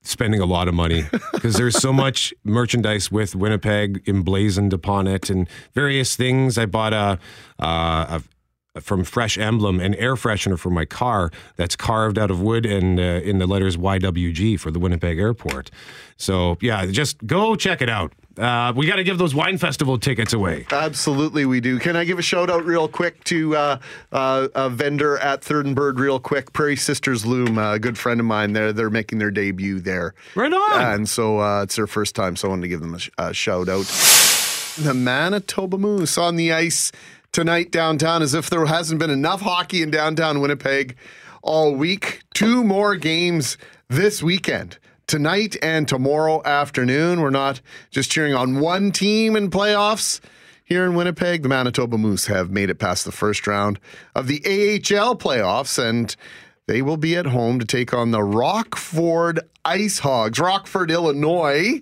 [0.04, 5.30] spending a lot of money because there's so much merchandise with Winnipeg emblazoned upon it
[5.30, 6.58] and various things.
[6.58, 7.20] I bought a,
[7.60, 12.42] uh, a from Fresh Emblem an air freshener for my car that's carved out of
[12.42, 15.72] wood and uh, in the letters YWG for the Winnipeg Airport.
[16.18, 18.14] So yeah, just go check it out.
[18.38, 20.66] Uh, we got to give those wine festival tickets away.
[20.72, 21.80] Absolutely, we do.
[21.80, 23.80] Can I give a shout out real quick to uh,
[24.12, 26.52] uh, a vendor at Third and Bird, real quick?
[26.54, 28.54] Prairie Sisters Loom, a good friend of mine.
[28.54, 30.14] There, they're making their debut there.
[30.36, 30.82] Right on.
[30.82, 33.10] And so uh, it's their first time, so I wanted to give them a, sh-
[33.18, 33.86] a shout out.
[34.78, 36.92] The Manitoba Moose on the ice
[37.32, 40.98] tonight downtown, as if there hasn't been enough hockey in downtown Winnipeg
[41.42, 42.22] all week.
[42.34, 47.22] Two more games this weekend tonight and tomorrow afternoon.
[47.22, 50.20] We're not just cheering on one team in playoffs.
[50.64, 53.80] Here in Winnipeg, the Manitoba Moose have made it past the first round
[54.16, 56.16] of the AHL playoffs, and
[56.68, 61.82] they will be at home to take on the Rockford Ice Hogs, Rockford, Illinois.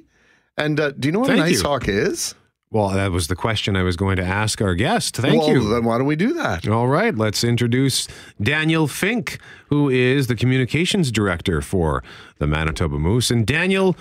[0.57, 1.67] And uh, do you know what Thank an ice you.
[1.67, 2.35] hawk is?
[2.73, 5.17] Well, that was the question I was going to ask our guest.
[5.17, 5.69] Thank well, you.
[5.69, 6.67] Then why don't we do that?
[6.67, 8.07] All right, let's introduce
[8.41, 12.03] Daniel Fink, who is the communications director for
[12.39, 13.29] the Manitoba Moose.
[13.29, 13.95] And Daniel,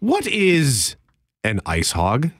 [0.00, 0.96] what is
[1.42, 2.30] an ice hog?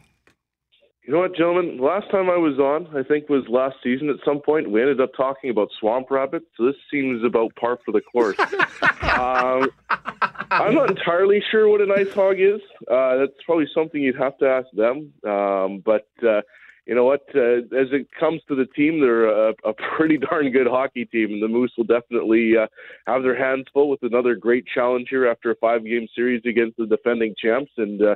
[1.06, 1.78] You know what, gentlemen?
[1.78, 4.70] Last time I was on, I think was last season at some point.
[4.70, 6.44] We ended up talking about swamp rabbits.
[6.58, 8.36] so this seems about par for the course.
[9.18, 9.70] um,
[10.50, 12.60] I'm not entirely sure what an ice hog is.
[12.90, 15.12] Uh, that's probably something you'd have to ask them.
[15.24, 16.40] Um, but uh,
[16.86, 17.20] you know what?
[17.34, 21.32] Uh, as it comes to the team, they're a, a pretty darn good hockey team,
[21.32, 22.66] and the Moose will definitely uh,
[23.06, 26.86] have their hands full with another great challenge here after a five-game series against the
[26.86, 27.72] defending champs.
[27.76, 28.14] And uh,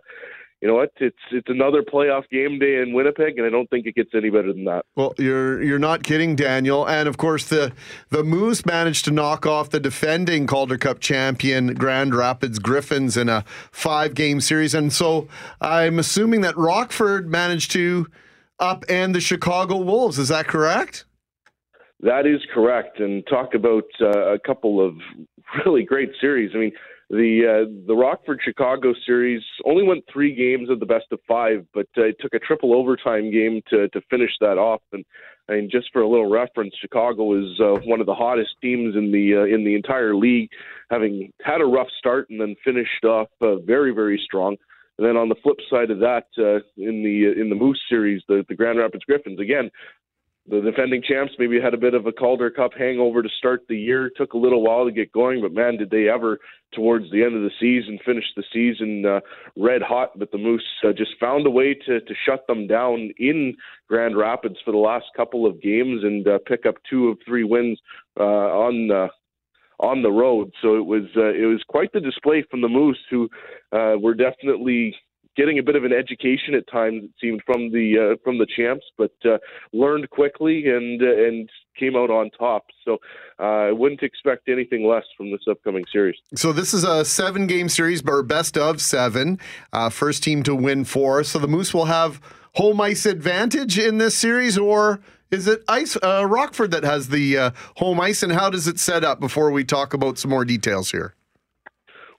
[0.62, 0.92] you know what?
[0.98, 4.30] It's it's another playoff game day in Winnipeg, and I don't think it gets any
[4.30, 4.84] better than that.
[4.94, 6.88] Well, you're you're not kidding, Daniel.
[6.88, 7.72] And of course, the
[8.10, 13.28] the Moose managed to knock off the defending Calder Cup champion Grand Rapids Griffins in
[13.28, 14.72] a five game series.
[14.72, 15.26] And so
[15.60, 18.06] I'm assuming that Rockford managed to
[18.60, 20.16] upend the Chicago Wolves.
[20.16, 21.06] Is that correct?
[21.98, 23.00] That is correct.
[23.00, 24.94] And talk about uh, a couple of
[25.66, 26.52] really great series.
[26.54, 26.72] I mean,
[27.12, 31.66] the uh, the Rockford Chicago series only went three games of the best of five,
[31.74, 34.80] but uh, it took a triple overtime game to to finish that off.
[34.92, 35.04] And
[35.46, 38.96] I mean, just for a little reference, Chicago is uh, one of the hottest teams
[38.96, 40.48] in the uh, in the entire league,
[40.90, 44.56] having had a rough start and then finished off uh, very very strong.
[44.96, 48.22] And then on the flip side of that, uh, in the in the Moose series,
[48.26, 49.70] the the Grand Rapids Griffins again
[50.48, 53.78] the defending champs maybe had a bit of a Calder Cup hangover to start the
[53.78, 54.10] year.
[54.16, 56.40] Took a little while to get going, but man, did they ever
[56.74, 59.20] towards the end of the season finish the season uh,
[59.56, 60.18] red hot.
[60.18, 63.54] But the Moose uh, just found a way to to shut them down in
[63.88, 67.44] Grand Rapids for the last couple of games and uh, pick up two of three
[67.44, 67.78] wins
[68.18, 68.90] uh, on.
[68.90, 69.08] Uh,
[69.80, 73.00] on the road, so it was uh, it was quite the display from the Moose,
[73.10, 73.28] who
[73.72, 74.94] uh, were definitely
[75.36, 78.46] getting a bit of an education at times it seemed from the uh, from the
[78.56, 79.38] champs, but uh,
[79.72, 82.66] learned quickly and uh, and came out on top.
[82.84, 82.98] So
[83.38, 86.16] uh, I wouldn't expect anything less from this upcoming series.
[86.34, 89.38] So this is a seven game series, or best of seven.
[89.72, 91.24] Uh, first team to win four.
[91.24, 92.20] So the Moose will have
[92.54, 97.52] home ice advantage in this series, or is it ice uh, Rockford that has the
[97.76, 98.22] home ice?
[98.22, 99.20] And how does it set up?
[99.20, 101.14] Before we talk about some more details here.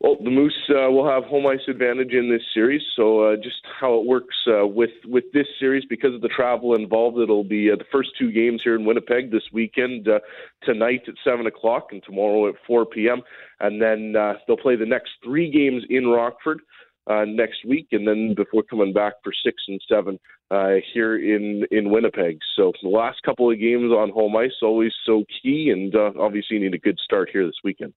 [0.03, 2.81] Well, the Moose uh, will have home ice advantage in this series.
[2.97, 6.75] So, uh, just how it works uh, with with this series, because of the travel
[6.75, 10.19] involved, it'll be uh, the first two games here in Winnipeg this weekend, uh,
[10.63, 13.21] tonight at seven o'clock and tomorrow at four p.m.
[13.61, 16.59] And then uh, they'll play the next three games in Rockford
[17.07, 20.19] uh, next week, and then before coming back for six and seven
[20.51, 22.39] uh, here in in Winnipeg.
[22.57, 26.63] So the last couple of games on home ice always so key, and obviously you
[26.63, 27.93] need a good start here this weekend.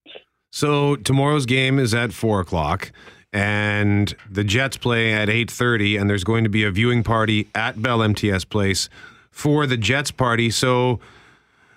[0.57, 2.91] So tomorrow's game is at four o'clock,
[3.31, 7.49] and the Jets play at eight thirty, and there's going to be a viewing party
[7.55, 8.89] at Bell MTS Place
[9.31, 10.49] for the Jets party.
[10.49, 10.99] So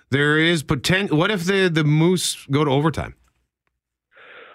[0.08, 1.18] there is potential.
[1.18, 3.14] What if the the Moose go to overtime?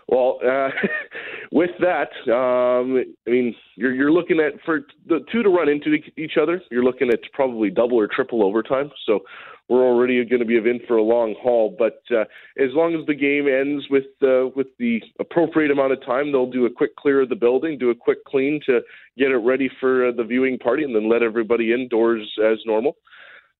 [0.07, 0.69] Well, uh,
[1.51, 2.97] with that, um,
[3.27, 6.63] I mean, you're you're looking at for the two to run into each other.
[6.71, 8.89] You're looking at probably double or triple overtime.
[9.05, 9.19] So
[9.67, 11.75] we're already going to be in for a long haul.
[11.77, 12.25] But uh,
[12.57, 16.49] as long as the game ends with uh, with the appropriate amount of time, they'll
[16.49, 18.81] do a quick clear of the building, do a quick clean to
[19.17, 22.97] get it ready for uh, the viewing party, and then let everybody indoors as normal.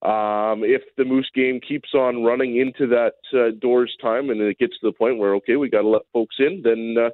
[0.02, 4.60] Um, if the Moose game keeps on running into that uh, doors time and it
[4.60, 7.10] gets to the point where okay, we got to let folks in, then uh,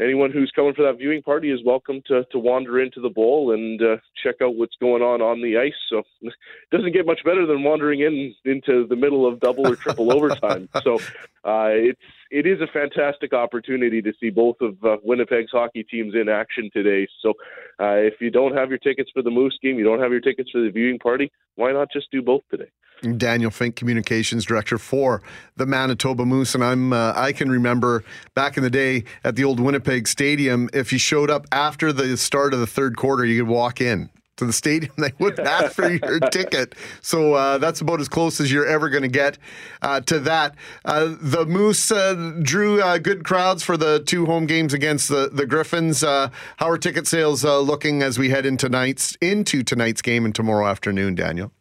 [0.00, 3.52] anyone who's coming for that viewing party is welcome to, to wander into the bowl
[3.52, 5.74] and uh, check out what's going on on the ice.
[5.88, 6.32] So it
[6.72, 10.68] doesn't get much better than wandering in into the middle of double or triple overtime.
[10.82, 10.96] So
[11.44, 16.14] uh, it's it is a fantastic opportunity to see both of uh, Winnipeg's hockey teams
[16.14, 17.06] in action today.
[17.22, 17.30] So
[17.80, 20.20] uh, if you don't have your tickets for the Moose game, you don't have your
[20.20, 22.70] tickets for the viewing party, why not just do both today?
[23.16, 25.20] Daniel Fink, communications director for
[25.56, 29.44] the Manitoba Moose, and I'm uh, I can remember back in the day at the
[29.44, 33.42] old Winnipeg Stadium, if you showed up after the start of the third quarter, you
[33.42, 34.92] could walk in to the stadium.
[35.04, 38.88] They wouldn't ask for your ticket, so uh, that's about as close as you're ever
[38.88, 39.38] going to get
[39.82, 40.56] uh, to that.
[40.84, 45.28] Uh, the Moose uh, drew uh, good crowds for the two home games against the
[45.30, 46.00] the Griffins.
[46.00, 46.30] how
[46.60, 51.14] are ticket sales looking as we head into tonight's into tonight's game and tomorrow afternoon,
[51.14, 51.52] Daniel?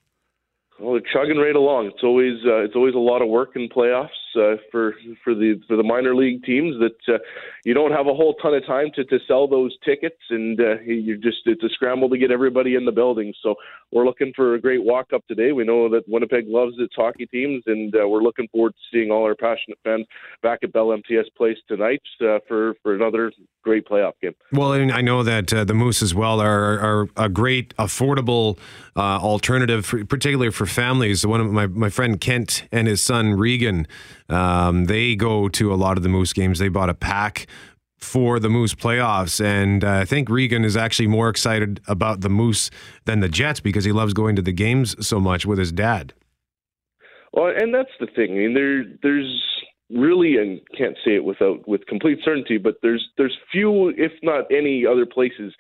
[0.80, 1.88] Well, they're chugging right along.
[1.88, 5.60] It's always uh, it's always a lot of work in playoffs uh, for for the
[5.68, 7.20] for the minor league teams that uh,
[7.64, 10.80] you don't have a whole ton of time to, to sell those tickets, and uh,
[10.82, 13.34] you just it's a scramble to get everybody in the building.
[13.42, 13.56] So
[13.92, 15.52] we're looking for a great walk up today.
[15.52, 19.12] We know that Winnipeg loves its hockey teams, and uh, we're looking forward to seeing
[19.12, 20.06] all our passionate fans
[20.42, 23.32] back at Bell MTS Place tonight uh, for for another
[23.64, 24.36] great playoff game.
[24.52, 28.58] Well, and I know that uh, the Moose as well are, are a great affordable
[28.96, 31.26] uh, alternative, for, particularly for families.
[31.26, 33.88] One of my my friend Kent and his son Regan
[34.30, 36.60] um, they go to a lot of the Moose games.
[36.60, 37.48] They bought a pack
[37.98, 39.44] for the Moose playoffs.
[39.44, 42.70] And uh, I think Regan is actually more excited about the Moose
[43.06, 46.14] than the Jets because he loves going to the games so much with his dad.
[47.32, 48.32] Well, and that's the thing.
[48.32, 49.42] I mean, there, there's
[49.90, 54.46] really, and can't say it without with complete certainty, but there's there's few, if not
[54.52, 55.54] any, other places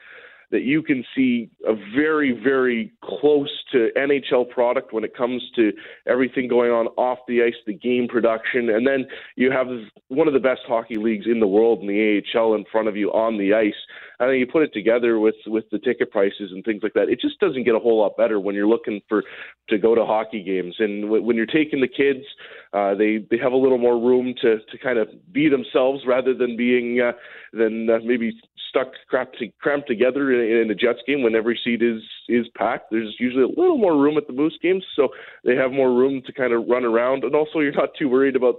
[0.54, 5.74] that you can see a very, very close to NHL product when it comes to
[6.06, 9.66] everything going on off the ice, the game production, and then you have
[10.10, 12.96] one of the best hockey leagues in the world in the AHL in front of
[12.96, 13.74] you on the ice.
[14.20, 17.10] And then you put it together with with the ticket prices and things like that.
[17.10, 19.24] It just doesn't get a whole lot better when you're looking for
[19.70, 20.76] to go to hockey games.
[20.80, 22.26] And when you're taking the kids,
[22.74, 26.34] uh, they they have a little more room to to kind of be themselves rather
[26.34, 27.14] than being uh,
[27.54, 28.34] than uh, maybe
[28.74, 32.92] stuck cramped, cramped together in, in the Jets game when every seat is is packed.
[32.92, 35.10] There's usually a little more room at the Moose games, so
[35.44, 38.36] they have more room to kind of run around, and also you're not too worried
[38.36, 38.56] about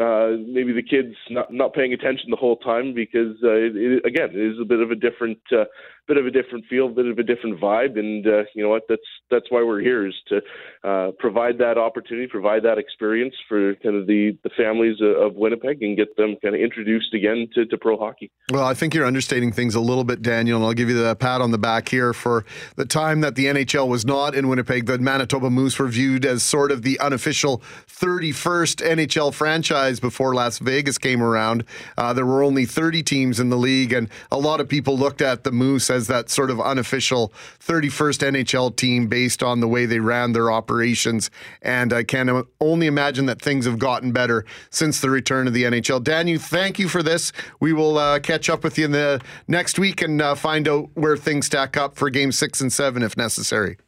[0.00, 4.30] uh, maybe the kids not not paying attention the whole time because uh, it, again
[4.32, 5.64] it is a bit of a different uh,
[6.06, 8.82] bit of a different feel, bit of a different vibe, and uh, you know what
[8.88, 10.40] that's that's why we're here is to
[10.88, 15.82] uh, provide that opportunity, provide that experience for kind of the the families of Winnipeg
[15.82, 18.30] and get them kind of introduced again to, to pro hockey.
[18.50, 21.16] Well, I think you're understating things a little bit, Daniel, and I'll give you the
[21.16, 22.44] pat on the back here for
[22.76, 24.86] the time that the NHL was not in Winnipeg.
[24.86, 30.58] The Manitoba Moose were viewed as sort of the unofficial 31st NHL franchise before Las
[30.58, 31.64] Vegas came around.
[31.96, 35.22] Uh, there were only 30 teams in the league, and a lot of people looked
[35.22, 39.86] at the Moose as that sort of unofficial 31st NHL team based on the way
[39.86, 41.30] they ran their operations.
[41.62, 45.62] And I can only imagine that things have gotten better since the return of the
[45.62, 46.02] NHL.
[46.02, 47.32] Dan, you thank you for this.
[47.60, 50.90] We will uh, catch up with you in the next week and uh, find out
[50.94, 53.78] where things stack up for game six and seven if necessary.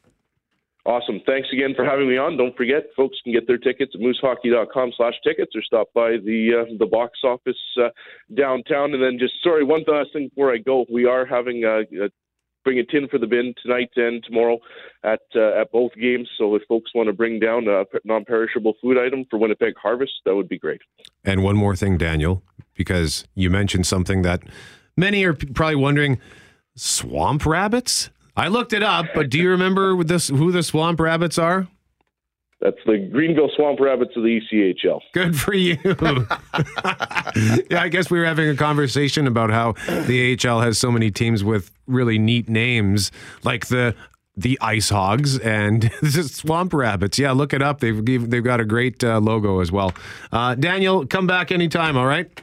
[0.86, 1.20] Awesome.
[1.26, 2.36] Thanks again for having me on.
[2.36, 6.50] Don't forget, folks can get their tickets at moosehockey.com slash tickets or stop by the
[6.60, 7.88] uh, the box office uh,
[8.34, 8.94] downtown.
[8.94, 10.86] And then just, sorry, one last thing before I go.
[10.88, 12.08] We are having a, a
[12.62, 14.58] bring a tin for the bin tonight and tomorrow
[15.02, 16.28] at uh, at both games.
[16.38, 20.36] So if folks want to bring down a non-perishable food item for Winnipeg Harvest, that
[20.36, 20.82] would be great.
[21.24, 24.42] And one more thing, Daniel, because you mentioned something that
[24.96, 26.20] many are probably wondering:
[26.76, 28.10] swamp rabbits.
[28.36, 31.66] I looked it up, but do you remember this, who the Swamp Rabbits are?
[32.60, 35.00] That's the Greenville Swamp Rabbits of the ECHL.
[35.12, 35.76] Good for you.
[37.70, 39.72] yeah, I guess we were having a conversation about how
[40.06, 43.12] the AHL has so many teams with really neat names,
[43.44, 43.94] like the
[44.38, 47.18] the Ice Hogs and the Swamp Rabbits.
[47.18, 47.80] Yeah, look it up.
[47.80, 49.92] They've they've got a great uh, logo as well.
[50.32, 51.96] Uh, Daniel, come back anytime.
[51.96, 52.42] All right.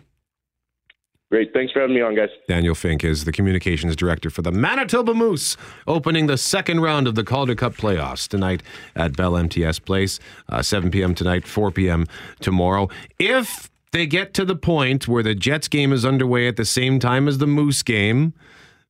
[1.34, 1.52] Great.
[1.52, 2.30] Thanks for having me on, guys.
[2.48, 5.58] Daniel Fink is the communications director for the Manitoba Moose,
[5.88, 8.62] opening the second round of the Calder Cup playoffs tonight
[8.96, 10.20] at Bell MTS Place,
[10.50, 11.16] uh, 7 p.m.
[11.16, 12.06] tonight, 4 p.m.
[12.40, 12.88] tomorrow.
[13.18, 17.00] If they get to the point where the Jets game is underway at the same
[17.00, 18.36] time as the Moose game,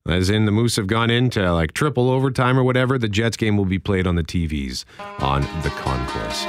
[0.06, 3.56] as in the Moose have gone into like triple overtime or whatever, the Jets game
[3.56, 4.84] will be played on the TVs
[5.18, 6.44] on the concourse.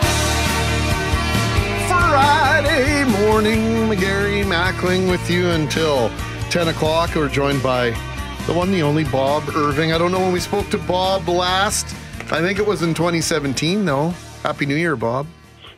[1.87, 6.09] Friday morning, McGarry Mackling with you until
[6.49, 7.15] 10 o'clock.
[7.15, 7.91] We're joined by
[8.47, 9.93] the one, the only Bob Irving.
[9.93, 11.85] I don't know when we spoke to Bob last.
[12.31, 14.09] I think it was in 2017, though.
[14.41, 15.27] Happy New Year, Bob.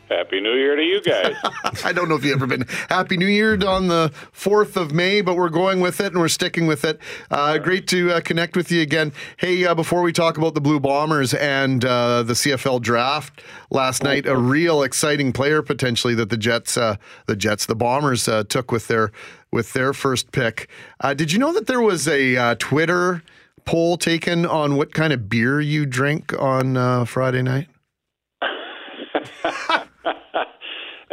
[0.08, 1.34] Happy New Year to you guys.
[1.84, 5.20] I don't know if you've ever been Happy New Year on the 4th of May,
[5.20, 6.98] but we're going with it and we're sticking with it.
[7.30, 9.12] Uh, great to uh, connect with you again.
[9.36, 14.02] Hey, uh, before we talk about the Blue Bombers and uh, the CFL draft last
[14.02, 16.96] night, a real exciting player potentially that the Jets, uh,
[17.26, 19.12] the Jets, the Bombers uh, took with their
[19.50, 20.68] with their first pick.
[21.16, 23.22] did you know that there was a Twitter
[23.64, 27.68] poll taken on what kind of beer you drink on Friday night?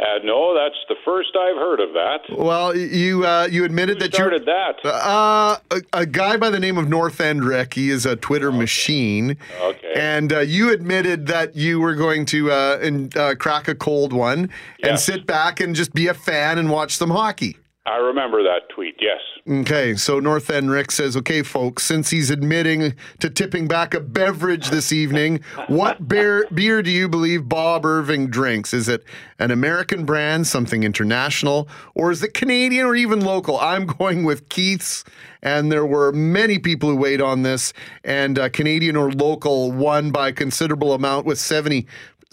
[0.06, 2.20] Uh, no, that's the first I've heard of that.
[2.30, 4.84] Well, you uh, you admitted Who that started you that.
[4.84, 7.74] Uh, a, a guy by the name of North End Rick.
[7.74, 9.36] He is a Twitter machine.
[9.60, 9.92] Okay.
[9.96, 14.12] And uh, you admitted that you were going to uh, and, uh, crack a cold
[14.12, 14.50] one
[14.82, 17.56] and sit back and just be a fan and watch some hockey.
[17.86, 18.96] I remember that tweet.
[19.00, 19.20] Yes.
[19.48, 24.00] Okay, so North End Rick says, okay, folks, since he's admitting to tipping back a
[24.00, 28.74] beverage this evening, what beer, beer do you believe Bob Irving drinks?
[28.74, 29.04] Is it
[29.38, 33.56] an American brand, something international, or is it Canadian or even local?
[33.60, 35.04] I'm going with Keith's,
[35.40, 37.72] and there were many people who weighed on this,
[38.02, 41.86] and uh, Canadian or local won by a considerable amount with 70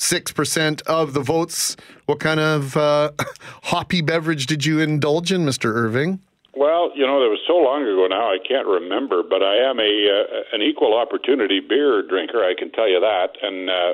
[0.03, 1.75] six percent of the votes.
[2.05, 3.11] What kind of uh,
[3.63, 6.19] hoppy beverage did you indulge in, Mister Irving?
[6.55, 9.23] Well, you know, that was so long ago now, I can't remember.
[9.23, 12.43] But I am a uh, an equal opportunity beer drinker.
[12.43, 13.37] I can tell you that.
[13.41, 13.93] And uh,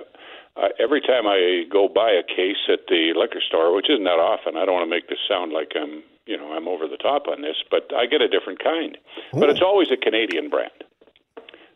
[0.59, 4.19] uh, every time I go buy a case at the liquor store, which isn't that
[4.19, 6.97] often, I don't want to make this sound like I'm, you know, I'm over the
[6.97, 8.97] top on this, but I get a different kind.
[9.31, 10.83] But it's always a Canadian brand.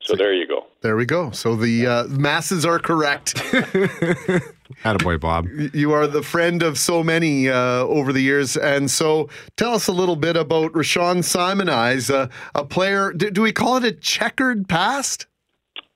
[0.03, 0.65] So there you go.
[0.81, 1.31] There we go.
[1.31, 3.35] So the uh, masses are correct.
[4.83, 5.47] Attaboy, Bob.
[5.73, 8.57] You are the friend of so many uh, over the years.
[8.57, 13.13] And so tell us a little bit about Rashaun Simonise, uh, a player.
[13.13, 15.25] Do, do, we call it a checkered past?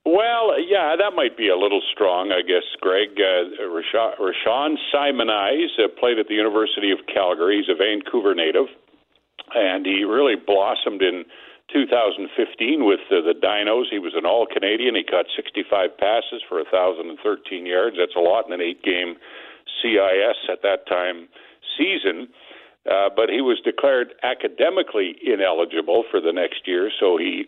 [0.05, 3.09] Well, yeah, that might be a little strong, I guess, Greg.
[3.19, 7.57] Uh, Rashaun, Rashaun Simonise uh, played at the University of Calgary.
[7.57, 8.67] He's a Vancouver native,
[9.53, 11.25] and he really blossomed in
[11.71, 13.91] 2015 with uh, the Dinos.
[13.91, 14.95] He was an All Canadian.
[14.95, 17.97] He caught 65 passes for 1,013 yards.
[17.99, 19.15] That's a lot in an eight game
[19.81, 21.27] CIS at that time
[21.77, 22.27] season.
[22.87, 27.43] Uh, but he was declared academically ineligible for the next year, so he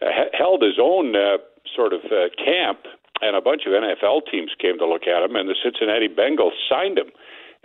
[0.00, 1.38] uh, held his own uh,
[1.74, 2.86] sort of uh, camp,
[3.20, 6.54] and a bunch of NFL teams came to look at him, and the Cincinnati Bengals
[6.70, 7.10] signed him.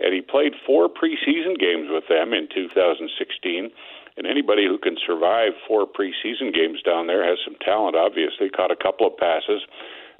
[0.00, 3.70] And he played four preseason games with them in 2016
[4.16, 8.50] and anybody who can survive four preseason games down there has some talent, obviously.
[8.50, 9.64] Caught a couple of passes,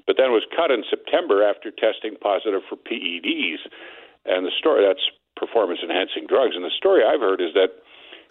[0.06, 3.60] but then was cut in September after testing positive for PEDs.
[4.24, 5.04] And the story that's
[5.36, 6.54] performance enhancing drugs.
[6.54, 7.82] And the story I've heard is that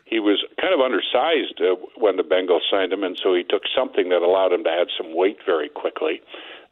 [0.05, 3.64] he was kind of undersized uh, when the Bengals signed him, and so he took
[3.74, 6.22] something that allowed him to add some weight very quickly.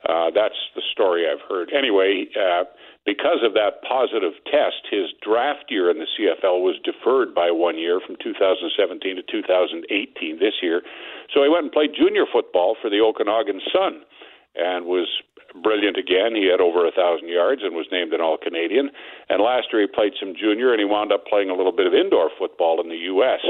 [0.07, 1.71] Uh, that's the story I've heard.
[1.71, 2.63] Anyway, uh,
[3.09, 7.73] because of that positive test, his draft year in the CFL was deferred by one
[7.73, 8.69] year from 2017
[9.17, 10.85] to 2018 this year.
[11.33, 14.05] So he went and played junior football for the Okanagan Sun
[14.53, 15.09] and was
[15.57, 16.37] brilliant again.
[16.37, 18.93] He had over a thousand yards and was named an All Canadian.
[19.25, 21.89] And last year he played some junior and he wound up playing a little bit
[21.89, 23.41] of indoor football in the U.S.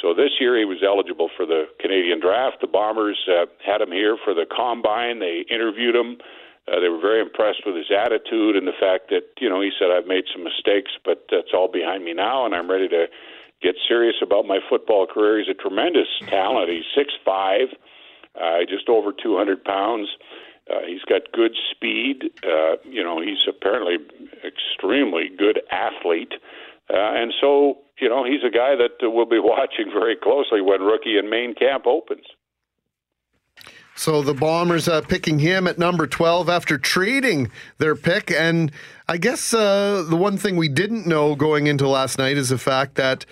[0.00, 2.64] So this year he was eligible for the Canadian draft.
[2.64, 5.20] The Bombers uh, had him here for the combine.
[5.20, 6.16] They interviewed him.
[6.68, 9.70] Uh, they were very impressed with his attitude and the fact that, you know, he
[9.78, 13.06] said, I've made some mistakes, but that's all behind me now, and I'm ready to
[13.62, 15.38] get serious about my football career.
[15.38, 16.70] He's a tremendous talent.
[16.70, 17.68] He's six five,
[18.40, 20.08] uh, just over 200 pounds.
[20.70, 22.30] Uh, he's got good speed.
[22.44, 23.96] Uh, you know, he's apparently
[24.44, 26.34] extremely good athlete.
[26.90, 30.60] Uh, and so, you know, he's a guy that uh, we'll be watching very closely
[30.60, 32.26] when rookie and main camp opens.
[33.98, 38.30] So the Bombers uh, picking him at number 12 after trading their pick.
[38.30, 38.70] And
[39.08, 42.58] I guess uh, the one thing we didn't know going into last night is the
[42.58, 43.26] fact that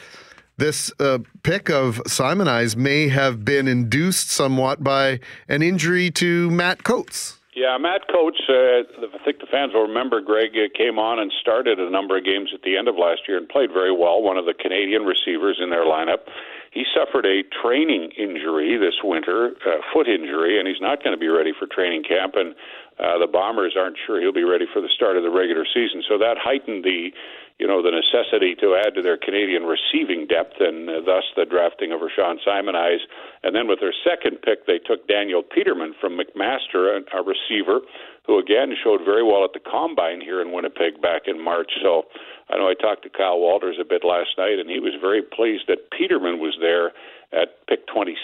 [0.56, 6.82] this uh, pick of Simonise may have been induced somewhat by an injury to Matt
[6.82, 7.38] Coates.
[7.54, 11.32] Yeah, Matt Coates, uh, I think the fans will remember Greg uh, came on and
[11.40, 14.20] started a number of games at the end of last year and played very well,
[14.20, 16.26] one of the Canadian receivers in their lineup.
[16.72, 21.20] He suffered a training injury this winter, uh, foot injury, and he's not going to
[21.20, 22.34] be ready for training camp.
[22.36, 22.54] And
[22.98, 26.02] uh, the Bombers aren't sure he'll be ready for the start of the regular season.
[26.08, 27.12] So that heightened the,
[27.58, 31.44] you know, the necessity to add to their Canadian receiving depth, and uh, thus the
[31.44, 33.04] drafting of Rashaun Simonise.
[33.44, 37.84] And then with their second pick, they took Daniel Petermann from McMaster, a, a receiver
[38.26, 41.70] who again showed very well at the combine here in Winnipeg back in March.
[41.82, 42.04] So
[42.50, 45.22] I know I talked to Kyle Walters a bit last night, and he was very
[45.22, 46.92] pleased that Petermann was there
[47.32, 48.16] at pick 26.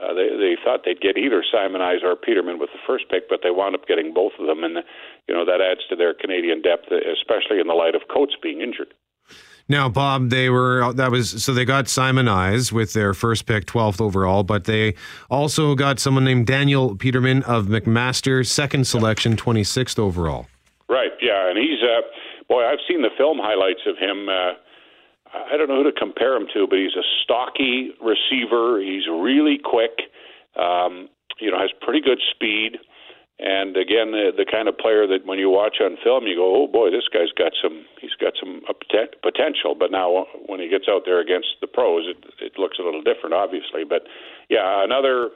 [0.00, 3.40] Uh, they they thought they'd get either Simonise or Petermann with the first pick, but
[3.42, 4.78] they wound up getting both of them, and
[5.26, 8.60] you know that adds to their Canadian depth, especially in the light of Coates being
[8.60, 8.94] injured.
[9.70, 14.00] Now, Bob, they were that was so they got Simonise with their first pick, 12th
[14.00, 14.94] overall, but they
[15.28, 20.46] also got someone named Daniel Petermann of McMaster, second selection, 26th overall.
[20.88, 22.00] Right, yeah, and he's uh,
[22.48, 24.28] boy, I've seen the film highlights of him.
[24.28, 24.52] Uh,
[25.34, 28.80] I don't know who to compare him to, but he's a stocky receiver.
[28.80, 30.08] He's really quick.
[30.56, 31.08] Um,
[31.40, 32.78] you know, has pretty good speed.
[33.38, 36.64] And again, the, the kind of player that when you watch on film, you go,
[36.64, 37.86] "Oh boy, this guy's got some.
[38.02, 38.62] He's got some
[39.22, 42.82] potential." But now, when he gets out there against the pros, it, it looks a
[42.82, 43.86] little different, obviously.
[43.86, 44.10] But
[44.50, 45.30] yeah, another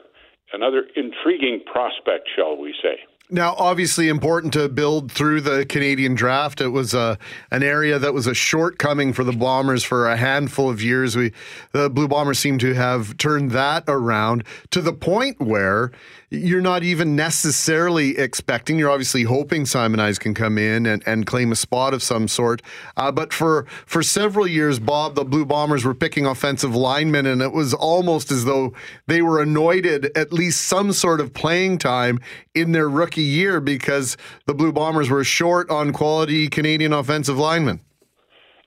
[0.51, 2.99] another intriguing prospect, shall we say?
[3.33, 6.61] Now, obviously, important to build through the Canadian draft.
[6.61, 7.17] It was a,
[7.49, 11.15] an area that was a shortcoming for the Bombers for a handful of years.
[11.15, 11.33] We,
[11.71, 15.91] the Blue Bombers seem to have turned that around to the point where
[16.33, 18.79] you're not even necessarily expecting.
[18.79, 22.61] You're obviously hoping Simonise can come in and, and claim a spot of some sort.
[22.97, 27.41] Uh, but for for several years, Bob, the Blue Bombers were picking offensive linemen, and
[27.41, 28.73] it was almost as though
[29.05, 32.19] they were anointed at least some sort of playing time
[32.55, 34.17] in their rookie year because
[34.47, 37.79] the Blue Bombers were short on quality Canadian offensive linemen.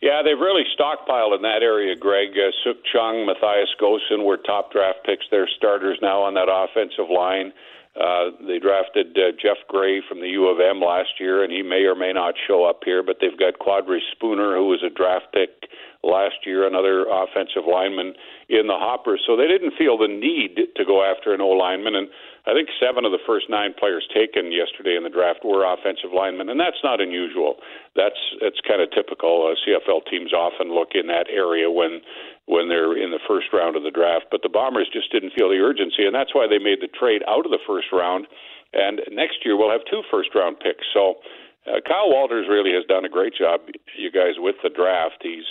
[0.07, 2.31] Yeah, they've really stockpiled in that area, Greg.
[2.39, 5.27] Uh, Sukh Chungh, Matthias Goossen were top draft picks.
[5.33, 7.51] They're starters now on that offensive line.
[7.99, 11.63] Uh, they drafted uh, Geoff Gray from the U of M last year, and he
[11.63, 13.03] may or may not show up here.
[13.03, 15.67] But they've got Qadr Spooner, who was a draft pick
[16.05, 18.15] last year, another offensive lineman
[18.49, 19.19] in the hopper.
[19.27, 21.97] So they didn't feel the need to go after an O lineman.
[21.97, 22.07] And
[22.47, 26.15] I think seven of the first nine players taken yesterday in the draft were offensive
[26.15, 27.59] linemen, and that's not unusual.
[27.99, 29.51] That's that's kind of typical.
[29.51, 32.01] Uh, CFL teams often look in that area when
[32.47, 35.51] when they're in the first round of the draft, but the Bombers just didn't feel
[35.51, 38.31] the urgency, and that's why they made the trade out of the first round.
[38.73, 40.87] And next year we'll have two first round picks.
[40.95, 41.19] So
[41.67, 43.67] uh, Kyle Walters really has done a great job,
[43.99, 45.19] you guys, with the draft.
[45.23, 45.47] He's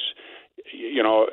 [0.73, 1.27] you know,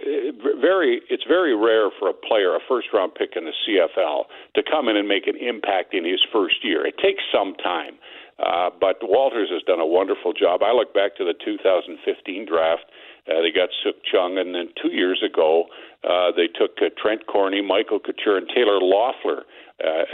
[0.61, 4.25] very it's very rare for a player, a first round pick in the CFL,
[4.55, 6.87] to come in and make an impact in his first year.
[6.87, 7.97] It takes some time.
[8.39, 10.63] Uh, but Walters has done a wonderful job.
[10.63, 12.85] I look back to the 2015 draft.
[13.29, 15.67] Uh, they got Sukh Chungh, and then two years ago,
[16.03, 19.47] uh, they took uh, Trent Corney, Michael Couture, and Taylor Loffler
[19.79, 20.05] uh,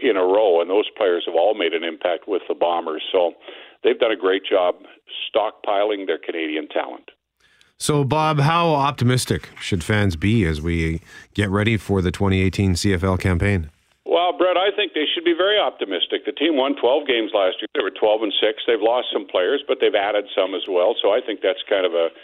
[0.00, 3.02] in a row, and those players have all made an impact with the Bombers.
[3.10, 3.32] So
[3.82, 4.76] they've done a great job
[5.34, 7.10] stockpiling their Canadian talent.
[7.82, 11.02] So, Bob, how optimistic should fans be as we
[11.34, 13.74] get ready for the 2018 CFL campaign?
[14.06, 16.22] Well, Brett, I think they should be very optimistic.
[16.22, 17.66] The team won 12 games last year.
[17.74, 18.62] They were 12 and six.
[18.70, 20.94] They've lost some players, but they've added some as well.
[21.02, 22.14] So I think that's kind of a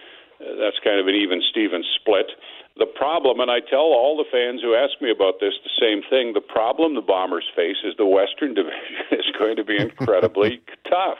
[0.62, 2.30] that's kind of an even Steven split.
[2.78, 6.06] The problem, and I tell all the fans who ask me about this the same
[6.06, 6.38] thing.
[6.38, 11.18] The problem the Bombers face is the Western Division is going to be incredibly tough.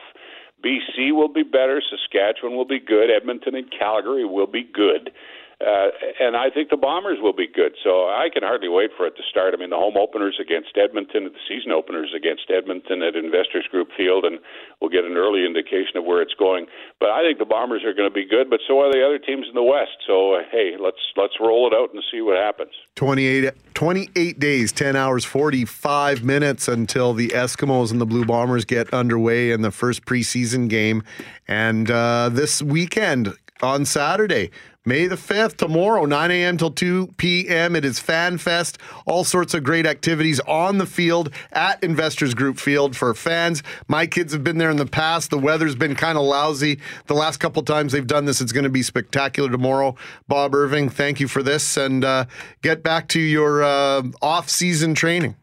[0.65, 1.81] BC will be better.
[1.89, 3.11] Saskatchewan will be good.
[3.11, 5.13] Edmonton and Calgary will be good.
[5.59, 5.91] Uh,
[6.21, 7.75] and I think the Bombers will be good.
[7.83, 9.55] So I can hardly wait for it to start.
[9.55, 13.89] I mean, the home openers against Edmonton, the season openers against Edmonton at Investors Group
[13.97, 14.39] Field, and
[14.81, 16.67] we'll get an early indication of where it's going.
[17.01, 19.19] But I think the Bombers are going to be good, but so are the other
[19.19, 19.99] teams in the West.
[20.07, 22.71] So uh, hey, let's let's roll it out and see what happens.
[22.95, 28.95] 28, 28 days, 10 hours, 45 minutes until the Eskimos and the Blue Bombers get
[28.95, 31.03] underway in the first preseason game.
[31.49, 34.51] And uh, this weekend on Saturday,
[34.89, 36.57] May the 5th, tomorrow, 9 a.m.
[36.57, 37.77] till 2 p.m.
[37.77, 38.79] It is Fan Fest.
[39.05, 43.63] All sorts of great activities on the field at Investors Group Field for fans.
[43.87, 45.29] My kids have been there in the past.
[45.29, 46.81] The weather's been kind of lousy.
[47.05, 49.95] The last couple times they've done this, it's going to be spectacular tomorrow.
[50.27, 51.77] Bob Irving, thank you for this.
[51.77, 52.25] And uh,
[52.63, 55.37] get back to your uh, off season training.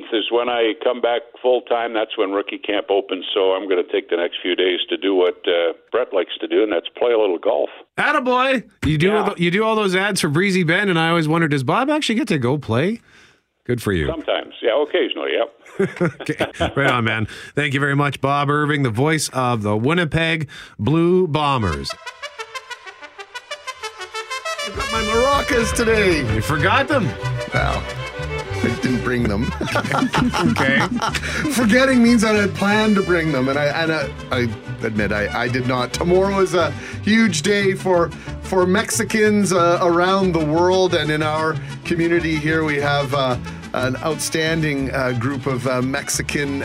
[0.00, 1.94] May 16th is when I come back full time.
[1.94, 3.24] That's when rookie camp opens.
[3.34, 6.36] So I'm going to take the next few days to do what uh, Brett likes
[6.40, 7.70] to do, and that's play a little golf.
[7.98, 8.68] Attaboy!
[8.84, 9.34] You do yeah.
[9.36, 12.16] you do all those ads for Breezy Bend, and I always wonder, does Bob actually
[12.16, 13.00] get to go play?
[13.64, 14.06] Good for you.
[14.06, 16.00] Sometimes, yeah, occasionally, yep.
[16.20, 17.26] okay, right on, man.
[17.54, 20.48] Thank you very much, Bob Irving, the voice of the Winnipeg
[20.78, 21.92] Blue Bombers.
[24.62, 26.34] I got my maracas today.
[26.34, 27.06] You forgot them.
[27.54, 27.82] Well,
[28.62, 29.44] I didn't bring them.
[30.50, 30.80] okay.
[31.52, 34.38] Forgetting means that I had planned to bring them, and I and I, I
[34.86, 35.92] admit I, I did not.
[35.92, 36.70] Tomorrow is a
[37.02, 38.10] huge day for
[38.42, 43.38] for Mexicans uh, around the world, and in our community here we have uh,
[43.72, 46.64] an outstanding uh, group of uh, Mexican.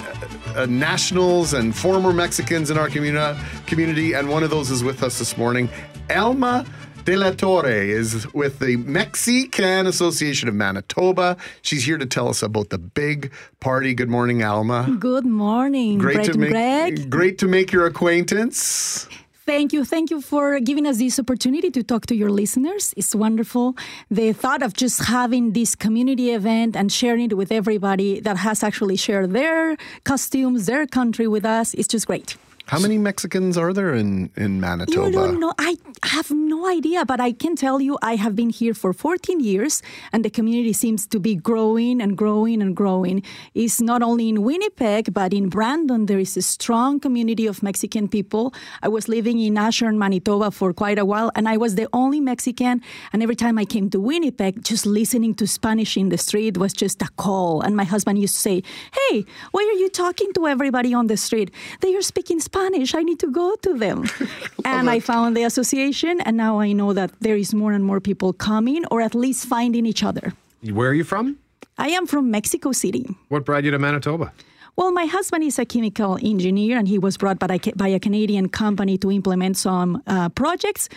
[0.55, 3.37] Uh, nationals and former Mexicans in our communi-
[3.67, 5.67] community, and one of those is with us this morning.
[6.09, 6.65] Alma
[7.05, 11.37] De La Torre is with the Mexican Association of Manitoba.
[11.61, 13.93] She's here to tell us about the big party.
[13.93, 14.89] Good morning, Alma.
[14.99, 17.09] Good morning, Great Brett to make Greg.
[17.11, 19.07] great to make your acquaintance.
[19.45, 19.85] Thank you.
[19.85, 22.91] Thank you for giving us this opportunity to talk to your listeners.
[22.97, 23.75] It's wonderful.
[24.09, 28.63] The thought of just having this community event and sharing it with everybody that has
[28.63, 32.35] actually shared their costumes, their country with us is just great.
[32.67, 35.11] How many Mexicans are there in, in Manitoba?
[35.11, 35.53] Don't know.
[35.59, 39.39] I have no idea, but I can tell you I have been here for 14
[39.39, 43.21] years and the community seems to be growing and growing and growing.
[43.53, 48.07] It's not only in Winnipeg, but in Brandon, there is a strong community of Mexican
[48.07, 48.51] people.
[48.81, 52.19] I was living in Ashern, Manitoba for quite a while, and I was the only
[52.19, 52.81] Mexican.
[53.13, 56.73] And every time I came to Winnipeg, just listening to Spanish in the street was
[56.73, 57.61] just a call.
[57.61, 61.17] And my husband used to say, Hey, why are you talking to everybody on the
[61.17, 61.51] street?
[61.81, 62.54] They are speaking Spanish.
[62.95, 64.05] I need to go to them.
[64.65, 67.99] and I found the association, and now I know that there is more and more
[67.99, 70.33] people coming, or at least finding each other.
[70.61, 71.37] Where are you from?
[71.77, 73.05] I am from Mexico City.
[73.29, 74.31] What brought you to Manitoba?
[74.77, 77.99] Well, my husband is a chemical engineer, and he was brought by a, by a
[77.99, 80.89] Canadian company to implement some uh, projects.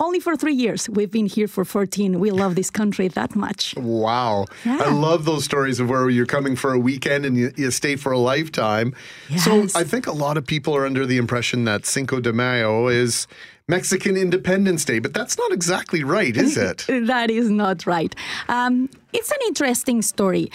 [0.00, 0.88] Only for three years.
[0.88, 2.18] We've been here for 14.
[2.18, 3.76] We love this country that much.
[3.76, 4.46] Wow.
[4.64, 4.78] Yeah.
[4.84, 7.94] I love those stories of where you're coming for a weekend and you, you stay
[7.94, 8.92] for a lifetime.
[9.30, 9.44] Yes.
[9.44, 12.88] So I think a lot of people are under the impression that Cinco de Mayo
[12.88, 13.28] is
[13.68, 16.84] Mexican Independence Day, but that's not exactly right, is it?
[16.88, 18.14] that is not right.
[18.48, 20.50] Um, it's an interesting story.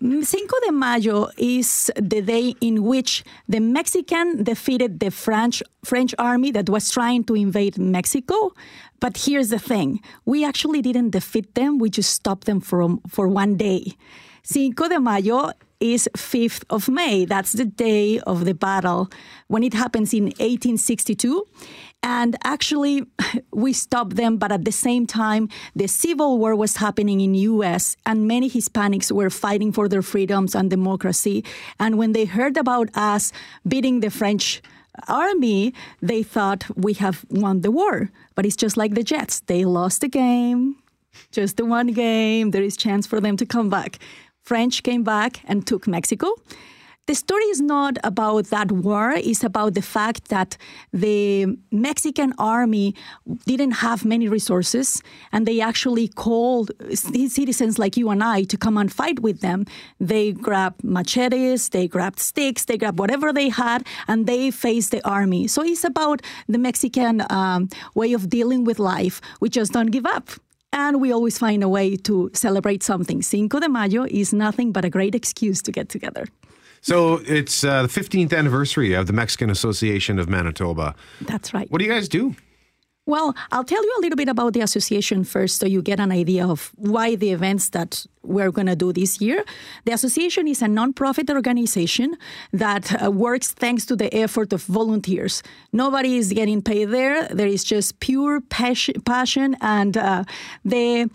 [0.00, 6.52] Cinco de Mayo is the day in which the Mexican defeated the French French army
[6.52, 8.52] that was trying to invade Mexico.
[9.00, 13.26] But here's the thing: we actually didn't defeat them; we just stopped them for for
[13.26, 13.96] one day.
[14.44, 15.50] Cinco de Mayo
[15.80, 17.24] is 5th of May.
[17.24, 19.10] That's the day of the battle
[19.46, 21.46] when it happens in 1862.
[22.02, 23.04] And actually,
[23.52, 27.96] we stopped them, but at the same time, the Civil War was happening in U.S.
[28.06, 31.44] and many Hispanics were fighting for their freedoms and democracy.
[31.78, 33.32] And when they heard about us
[33.66, 34.62] beating the French
[35.08, 38.10] army, they thought we have won the war.
[38.34, 40.76] But it's just like the Jets; they lost the game,
[41.30, 42.50] just the one game.
[42.50, 43.98] There is chance for them to come back.
[44.48, 46.28] French came back and took Mexico.
[47.06, 50.56] The story is not about that war, it's about the fact that
[50.90, 52.94] the Mexican army
[53.46, 58.76] didn't have many resources and they actually called citizens like you and I to come
[58.78, 59.66] and fight with them.
[60.00, 65.02] They grabbed machetes, they grabbed sticks, they grabbed whatever they had and they faced the
[65.06, 65.46] army.
[65.46, 69.20] So it's about the Mexican um, way of dealing with life.
[69.40, 70.30] We just don't give up.
[70.78, 73.20] And we always find a way to celebrate something.
[73.20, 76.26] Cinco de Mayo is nothing but a great excuse to get together.
[76.82, 80.94] So it's uh, the 15th anniversary of the Mexican Association of Manitoba.
[81.22, 81.68] That's right.
[81.72, 82.36] What do you guys do?
[83.08, 86.12] Well, I'll tell you a little bit about the association first so you get an
[86.12, 89.44] idea of why the events that we're going to do this year.
[89.86, 92.18] The association is a nonprofit organization
[92.52, 95.42] that uh, works thanks to the effort of volunteers.
[95.72, 100.24] Nobody is getting paid there, there is just pure passion, passion and uh,
[100.66, 101.08] the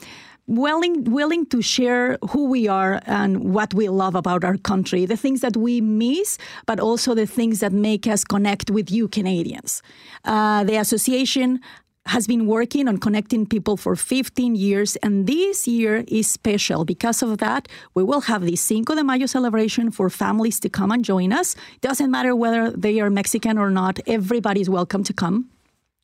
[0.48, 5.16] willing willing to share who we are and what we love about our country the
[5.16, 9.82] things that we miss but also the things that make us connect with you canadians
[10.26, 11.62] uh, the association
[12.06, 16.86] has been working on connecting people for 15 years, and this year is special.
[16.86, 20.92] Because of that, we will have the Cinco de Mayo celebration for families to come
[20.92, 21.56] and join us.
[21.82, 25.53] Doesn't matter whether they are Mexican or not, everybody is welcome to come.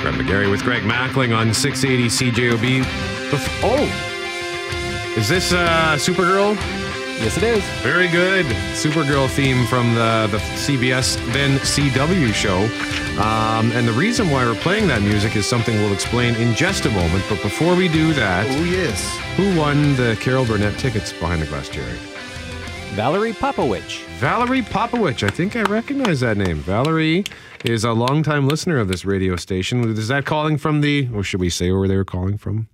[0.00, 2.84] Greg McGarry with Greg Mackling on 680 CJOB.
[3.62, 3.84] Oh,
[5.18, 6.83] is this uh, Supergirl?
[7.20, 7.64] Yes, it is.
[7.82, 8.44] Very good.
[8.74, 12.58] Supergirl theme from the, the CBS, then CW show.
[13.22, 16.84] Um, and the reason why we're playing that music is something we'll explain in just
[16.84, 17.24] a moment.
[17.30, 19.16] But before we do that, Oh, yes.
[19.36, 21.96] who won the Carol Burnett tickets behind the glass, Jerry?
[22.94, 24.04] Valerie Popowich.
[24.18, 25.22] Valerie Popowich.
[25.26, 26.56] I think I recognize that name.
[26.58, 27.24] Valerie
[27.64, 29.82] is a longtime listener of this radio station.
[29.96, 32.68] Is that calling from the, or should we say where they were calling from?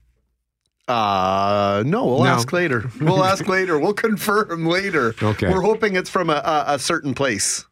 [0.91, 2.31] Uh, no, we'll No.
[2.31, 2.91] ask later.
[3.01, 3.79] We'll ask later.
[3.79, 5.15] We'll confirm later.
[5.23, 5.49] Okay.
[5.49, 7.65] We're hoping it's from a, a, a certain place,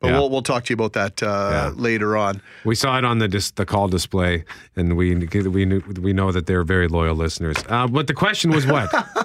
[0.00, 0.18] but Yeah.
[0.18, 2.40] we'll we'll talk to you about that uh, later on.
[2.64, 4.44] We saw it on the dis- the call display,
[4.76, 7.56] and we we knew, we know that they're very loyal listeners.
[7.68, 8.88] Uh, but the question was what?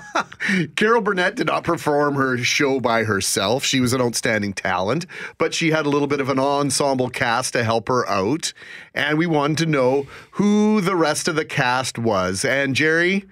[0.76, 3.64] Carol Burnett did not perform her show by herself.
[3.64, 5.06] She was an outstanding talent,
[5.38, 8.54] but she had a little bit of an ensemble cast to help her out.
[8.94, 12.46] And we wanted to know who the rest of the cast was.
[12.46, 13.26] And Jerry,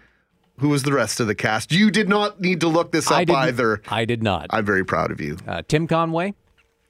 [0.60, 1.72] who was the rest of the cast?
[1.72, 3.82] You did not need to look this up didn't- either.
[3.88, 4.48] I did not.
[4.52, 5.38] I'm very proud of you.
[5.48, 6.34] Uh, Tim Conway,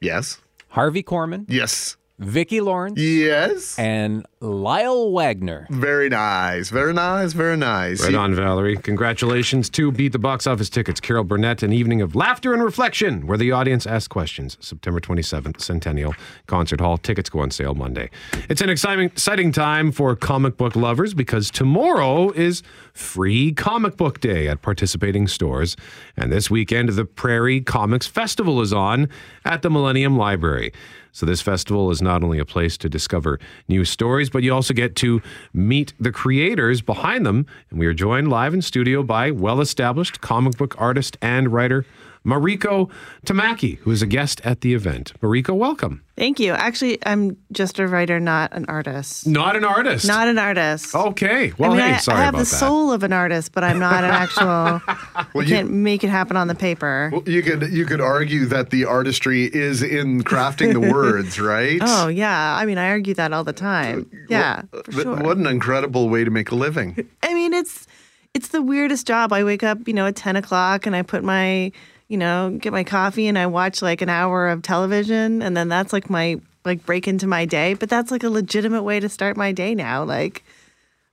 [0.02, 0.40] Yes.
[0.70, 1.98] Harvey Korman, Yes.
[2.20, 3.78] Vicki Lawrence, Yes.
[3.78, 5.68] and Lyle Waggoner.
[5.70, 6.70] Very nice.
[6.70, 7.34] Very nice.
[7.34, 8.02] Very nice.
[8.04, 8.78] Right on, Valerie.
[8.78, 11.02] Congratulations to Beat the Box Office Tickets.
[11.02, 14.58] Carol Burnett, an evening of laughter and reflection where the audience asks questions.
[14.62, 16.16] September 27th, Centennial
[16.48, 16.98] Concert Hall.
[16.98, 18.10] Tickets go on sale Monday.
[18.50, 22.64] It's an exciting, exciting time for comic book lovers because tomorrow is
[22.94, 25.76] free comic book day at participating stores.
[26.16, 29.10] And this weekend, the Prairie Comics Festival is on
[29.44, 30.72] at the Millennium Library.
[31.16, 33.40] So, this festival is not only a place to discover
[33.70, 35.22] new stories, but you also get to
[35.54, 37.46] meet the creators behind them.
[37.70, 41.86] And we are joined live in studio by well established comic book artist and writer
[42.26, 42.90] Mariko
[43.26, 45.14] Tamaki, who is a guest at the event.
[45.22, 46.02] Mariko, welcome.
[46.18, 46.54] Thank you.
[46.54, 49.28] Actually, I'm just a writer, not an artist.
[49.28, 50.08] Not an artist.
[50.08, 50.96] Not an artist.
[50.96, 51.52] Okay.
[51.58, 52.56] Well, I mean, hey, I, sorry I have about the that.
[52.58, 54.46] soul of an artist, but I'm not an actual.
[54.48, 57.10] I you- can't make it happen on the paper.
[57.14, 61.80] Well, you could you could argue that the artistry is in crafting the words, right?
[61.82, 64.10] Oh yeah, I mean, I argue that all the time.
[64.14, 65.16] Uh, yeah, for sure.
[65.18, 67.08] What an incredible way to make a living.
[67.22, 67.86] I mean, it's
[68.34, 69.32] it's the weirdest job.
[69.34, 71.72] I wake up, you know, at ten o'clock, and I put my,
[72.08, 75.68] you know, get my coffee, and I watch like an hour of television, and then
[75.70, 77.74] that's like my like break into my day.
[77.74, 80.04] But that's like a legitimate way to start my day now.
[80.04, 80.44] Like,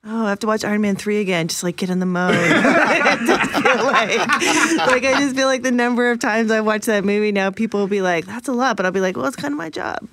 [0.04, 2.34] oh, I have to watch Iron Man three again, just like get in the mode.
[2.36, 7.32] I like, like I just feel like the number of times I watch that movie
[7.32, 9.52] now, people will be like, "That's a lot," but I'll be like, "Well, it's kind
[9.52, 10.06] of my job."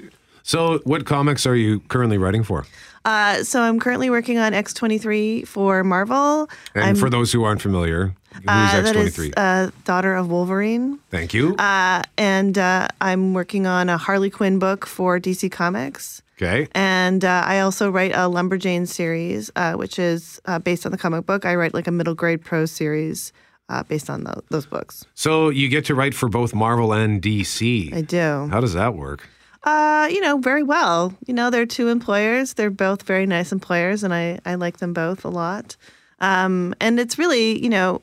[0.43, 2.65] So, what comics are you currently writing for?
[3.05, 6.49] Uh, so I'm currently working on X23 for Marvel.
[6.75, 9.33] And I'm, for those who aren't familiar, who's uh, X23?
[9.37, 10.99] uh, daughter of Wolverine.
[11.09, 11.55] Thank you.
[11.55, 16.21] Uh, and uh, I'm working on a Harley Quinn book for DC Comics.
[16.37, 16.67] okay.
[16.73, 20.97] And uh, I also write a Lumberjane series, uh, which is uh, based on the
[20.97, 21.45] comic book.
[21.45, 23.31] I write like a middle grade prose series
[23.69, 25.05] uh, based on tho- those books.
[25.15, 27.93] So, you get to write for both Marvel and DC.
[27.93, 28.47] I do.
[28.51, 29.27] How does that work?
[29.63, 31.13] Uh, you know, very well.
[31.27, 32.53] You know, they're two employers.
[32.53, 35.75] They're both very nice employers, and I, I like them both a lot.
[36.19, 38.01] Um, and it's really, you know,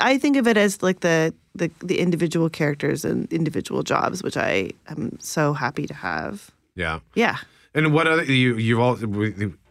[0.00, 4.36] I think of it as like the, the the individual characters and individual jobs, which
[4.36, 6.50] I am so happy to have.
[6.74, 7.00] Yeah.
[7.14, 7.38] Yeah.
[7.76, 8.96] And what other you you've all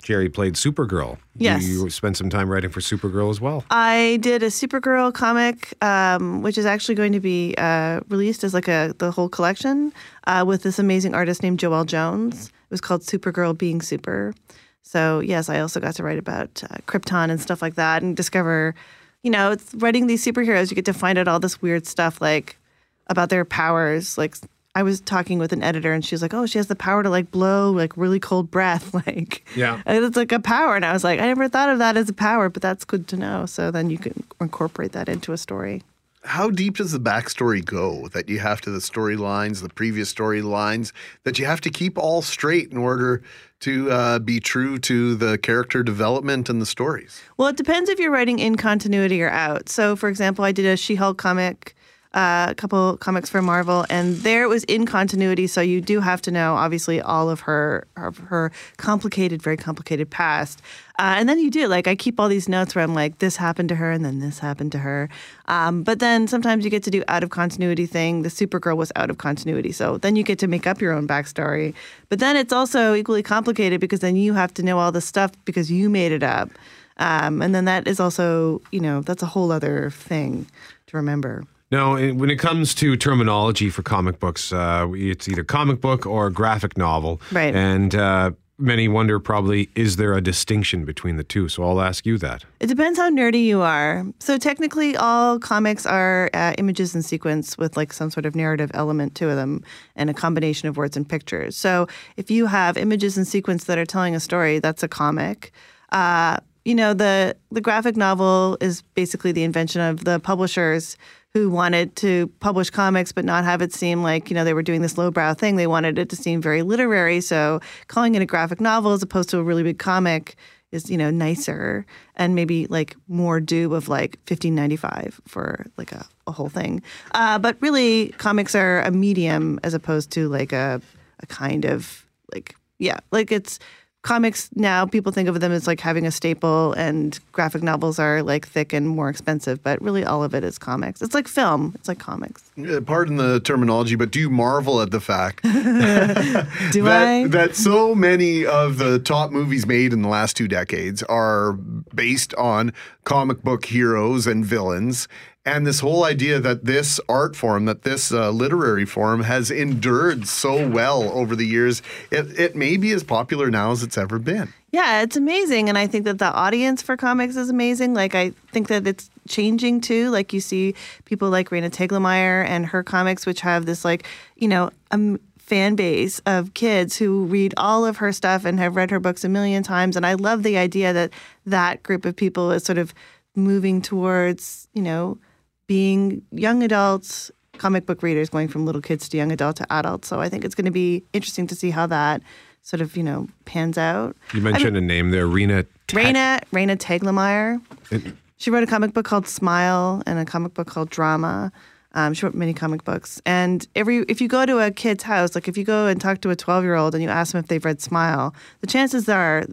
[0.03, 1.17] Jerry played Supergirl.
[1.35, 1.63] Yes.
[1.63, 3.65] You, you spent some time writing for Supergirl as well.
[3.71, 8.53] I did a Supergirl comic, um, which is actually going to be uh, released as
[8.53, 9.91] like a the whole collection
[10.27, 12.49] uh, with this amazing artist named Joelle Jones.
[12.49, 14.35] It was called Supergirl Being Super.
[14.83, 18.15] So yes, I also got to write about uh, Krypton and stuff like that, and
[18.15, 18.75] discover,
[19.23, 20.69] you know, it's writing these superheroes.
[20.69, 22.59] You get to find out all this weird stuff like
[23.07, 24.35] about their powers, like
[24.75, 27.01] I was talking with an editor and she was like, "Oh, she has the power
[27.01, 29.81] to like blow like really cold breath, like Yeah.
[29.87, 32.13] it's like a power." And I was like, "I never thought of that as a
[32.13, 35.81] power, but that's good to know." So then you can incorporate that into a story.
[36.25, 40.91] How deep does the backstory go that you have to the storylines, the previous storylines,
[41.23, 43.21] that you have to keep all straight in order
[43.59, 47.21] to uh, be true to the character development and the stories?
[47.37, 49.69] Well, it depends if you're writing in continuity or out.
[49.69, 51.75] So, for example, I did a She-Hulk comic,
[52.15, 55.47] uh, a couple comics for Marvel, and there it was in continuity.
[55.47, 60.09] So you do have to know, obviously, all of her of her complicated, very complicated
[60.09, 60.61] past.
[60.97, 63.35] Uh, and then you do like I keep all these notes where I'm like, this
[63.35, 65.09] happened to her, and then this happened to her.
[65.49, 68.21] Um, but then sometimes you get to do out of continuity thing.
[68.21, 71.07] The Supergirl was out of continuity, so then you get to make up your own
[71.07, 71.73] backstory.
[72.07, 75.31] But then it's also equally complicated because then you have to know all the stuff
[75.43, 76.49] because you made it up.
[76.97, 80.47] Um, and then that is also, you know, that's a whole other thing
[80.87, 81.43] to remember.
[81.71, 86.29] Now, when it comes to terminology for comic books, uh, it's either comic book or
[86.29, 87.19] graphic novel.
[87.31, 87.55] Right.
[87.55, 91.49] And uh, many wonder probably, is there a distinction between the two?
[91.49, 92.45] So I'll ask you that.
[92.59, 94.05] It depends how nerdy you are.
[94.19, 98.69] So technically, all comics are uh, images in sequence with like some sort of narrative
[98.73, 99.63] element to them
[99.95, 101.57] and a combination of words and pictures.
[101.57, 105.51] So if you have images in sequence that are telling a story, that's a comic.
[105.91, 110.97] Uh, you know, the the graphic novel is basically the invention of the publishers
[111.35, 114.63] who wanted to publish comics but not have it seem like, you know, they were
[114.63, 115.57] doing this lowbrow thing.
[115.57, 117.19] They wanted it to seem very literary.
[117.19, 117.59] So
[117.89, 120.37] calling it a graphic novel as opposed to a really big comic
[120.71, 125.65] is, you know, nicer and maybe like more due of like fifteen ninety five for
[125.75, 126.81] like a, a whole thing.
[127.13, 130.81] Uh, but really comics are a medium as opposed to like a
[131.19, 133.59] a kind of like yeah, like it's
[134.05, 138.21] comics now people think of them as like having a staple and graphic novels are
[138.21, 141.01] like thick and more expensive but really all of it is comics.
[141.01, 141.73] It's like film.
[141.73, 142.43] It's like comics.
[142.55, 147.27] Uh, Pardon the terminology, but do you marvel at the fact do that, i?
[147.27, 151.53] that so many of the top movies made in the last two decades are
[151.93, 152.73] based on
[153.05, 155.07] comic book heroes and villains?
[155.45, 160.27] And this whole idea that this art form, that this uh, literary form has endured
[160.27, 164.17] so well over the years, it, it may be as popular now as it's ever
[164.17, 164.51] been.
[164.71, 165.69] yeah it's amazing.
[165.69, 167.93] And i think that the audience for comics is amazing.
[167.93, 170.09] Like i think that it's changing too.
[170.09, 170.73] Like you see
[171.05, 175.75] people like Raina Telgemeier and her comics which have this like you know um, fan
[175.75, 179.29] base of kids who read all of her stuff and have read her books a
[179.29, 179.95] million times.
[179.95, 181.11] And i love the idea that
[181.45, 182.95] that group of people is sort of
[183.35, 185.19] moving towards you know
[185.67, 190.07] being young adults comic book readers going from little kids to young adult to adults
[190.09, 192.21] so i think it's going to be interesting to see how that
[192.63, 195.65] sort of you know pans out You mentioned a name there, Rena.
[195.87, 197.61] Raina Raina Telgemeier.
[197.91, 201.51] It- She wrote a comic book called Smile and a comic book called Drama.
[201.93, 203.21] Um, she wrote many comic books.
[203.25, 206.19] And every if you go to a kid's house, like if you go and talk
[206.21, 209.07] to a twelve year old and you ask them if they've read Smile, the chances
[209.07, 209.45] are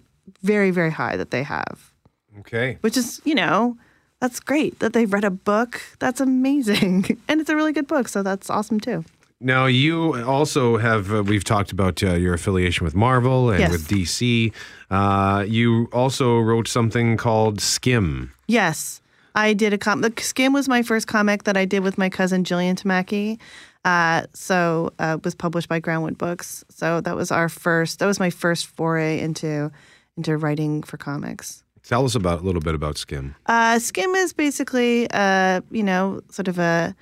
[0.43, 1.93] very very high that they have.
[2.41, 2.79] Okay.
[2.81, 3.77] Which is you know
[4.23, 5.83] that's great that they've read a book.
[5.99, 8.07] That's amazing, and it's a really good book.
[8.07, 9.05] So that's awesome too.
[9.41, 13.73] Now, you also have, uh, we've talked about uh, your affiliation with Marvel and Yes.
[13.73, 14.53] with DC.
[14.89, 18.33] Uh, you also wrote something called Skim.
[18.47, 19.01] Yes,
[19.35, 20.21] I did a comic.
[20.21, 23.41] Skim was my first comic that I did with my cousin Jillian Tamaki.
[23.85, 26.65] Uh, so uh, it was published by Groundwood Books.
[26.69, 27.99] So that was our first.
[27.99, 29.73] That was my first foray into
[30.17, 31.62] into writing for comics.
[31.85, 33.35] Tell us about a little bit about Skim.
[33.47, 36.95] Uh, Skim is basically, uh, you know, sort of a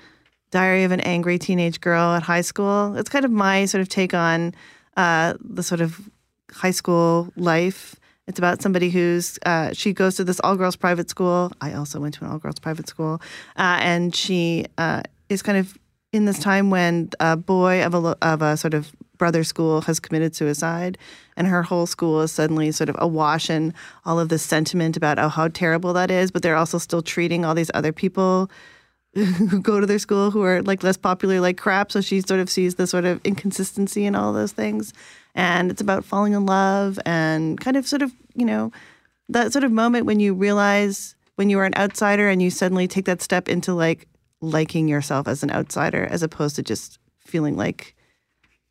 [0.50, 2.96] diary of an angry teenage girl at high school.
[2.96, 4.54] It's kind of my sort of take on
[4.96, 6.08] uh, the sort of
[6.50, 7.96] high school life.
[8.26, 11.52] It's about somebody who's uh, she goes to this all girls private school.
[11.60, 13.20] I also went to an all girls private school,
[13.56, 15.76] uh, and she uh, is kind of
[16.12, 20.00] in this time when a boy of a of a sort of brother school has
[20.00, 20.96] committed suicide,
[21.36, 23.72] and her whole school is suddenly sort of awash in
[24.06, 26.30] all of this sentiment about oh how terrible that is.
[26.32, 28.50] But they're also still treating all these other people
[29.14, 31.92] who go to their school who are like less popular like crap.
[31.92, 34.92] So she sort of sees the sort of inconsistency in all those things.
[35.34, 38.72] And it's about falling in love and kind of sort of, you know,
[39.28, 42.88] that sort of moment when you realize when you are an outsider and you suddenly
[42.88, 44.08] take that step into like
[44.40, 47.94] liking yourself as an outsider as opposed to just feeling like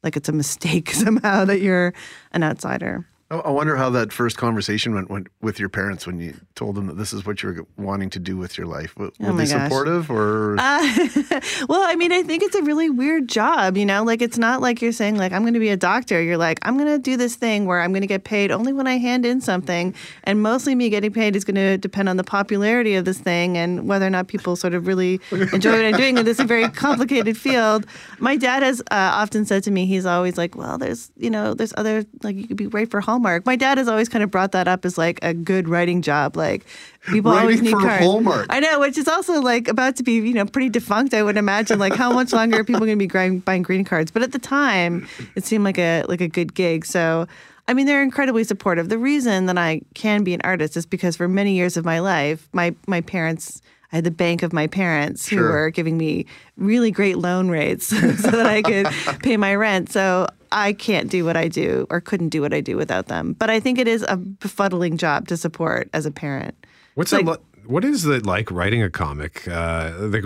[0.03, 1.93] like it's a mistake somehow that you're
[2.31, 3.05] an outsider.
[3.31, 6.87] I wonder how that first conversation went, went with your parents when you told them
[6.87, 8.97] that this is what you're wanting to do with your life.
[8.97, 9.69] Were, Oh they gosh.
[9.69, 10.55] supportive or?
[10.57, 11.07] Uh,
[11.69, 14.03] well, I mean, I think it's a really weird job, you know?
[14.03, 16.19] Like, it's not like you're saying, like, I'm going to be a doctor.
[16.19, 18.73] You're like, I'm going to do this thing where I'm going to get paid only
[18.73, 19.93] when I hand in something.
[20.23, 23.59] And mostly me getting paid is going to depend on the popularity of this thing
[23.59, 25.21] and whether or not people sort of really
[25.53, 26.17] enjoy what I'm doing.
[26.17, 27.85] And this is a very complicated field.
[28.17, 31.53] My dad has uh, often said to me, he's always like, well, there's, you know,
[31.53, 33.45] there's other, like, you could be right for Hallmark.
[33.45, 36.37] My dad has always kind of brought that up as like a good writing job.
[36.37, 36.65] Like,
[37.07, 38.03] people always need for cards.
[38.05, 38.45] Hallmark.
[38.49, 41.13] I know, which is also like about to be, you know, pretty defunct.
[41.13, 41.79] I would imagine.
[41.79, 44.09] Like, how much longer are people going to be buying, buying green cards?
[44.11, 46.85] But at the time, it seemed like a like a good gig.
[46.85, 47.27] So,
[47.67, 48.87] I mean, they're incredibly supportive.
[48.89, 51.99] The reason that I can be an artist is because for many years of my
[51.99, 53.61] life, my my parents.
[53.91, 55.49] I had the bank of my parents who Sure.
[55.49, 58.85] were giving me really great loan rates so that I could
[59.23, 59.91] pay my rent.
[59.91, 63.33] So I can't do what I do or couldn't do what I do without them.
[63.33, 66.55] But I think it is a befuddling job to support as a parent.
[66.95, 69.47] What's Like- li- what is it like writing a comic?
[69.47, 70.23] Uh, like,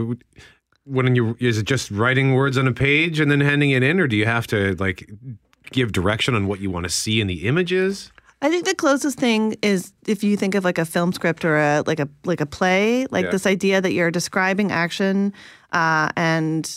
[0.85, 3.99] when you is it just writing words on a page and then handing it in,
[3.99, 5.09] or do you have to like
[5.71, 8.11] give direction on what you want to see in the images?
[8.41, 11.57] I think the closest thing is if you think of like a film script or
[11.57, 13.31] a like a like a play, like Yeah.
[13.31, 15.31] this idea that you're describing action
[15.71, 16.69] uh, and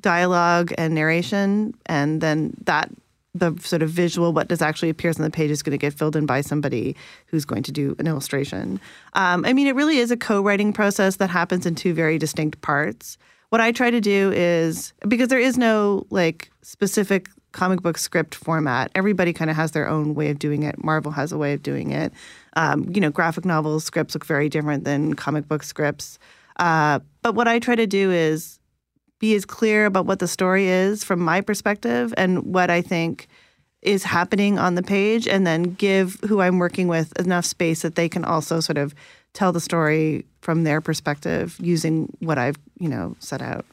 [0.00, 2.90] dialogue and narration, and then that
[3.34, 5.94] the sort of visual what does actually appears on the page is going to get
[5.94, 6.94] filled in by somebody
[7.26, 8.78] who's going to do an illustration.
[9.14, 12.60] Um, I mean, it really is a co-writing process that happens in two very distinct
[12.60, 13.16] parts.
[13.48, 18.34] What I try to do is because there is no like specific comic book script
[18.34, 18.90] format.
[18.94, 20.82] Everybody kind of has their own way of doing it.
[20.82, 22.12] Marvel has a way of doing it.
[22.54, 26.18] Um, you know, graphic novel scripts look very different than comic book scripts.
[26.58, 28.58] Uh, but what I try to do is
[29.22, 33.28] be as clear about what the story is from my perspective and what I think
[33.80, 37.94] is happening on the page, and then give who I'm working with enough space that
[37.94, 38.94] they can also sort of
[39.32, 43.64] tell the story from their perspective using what I've you know set out.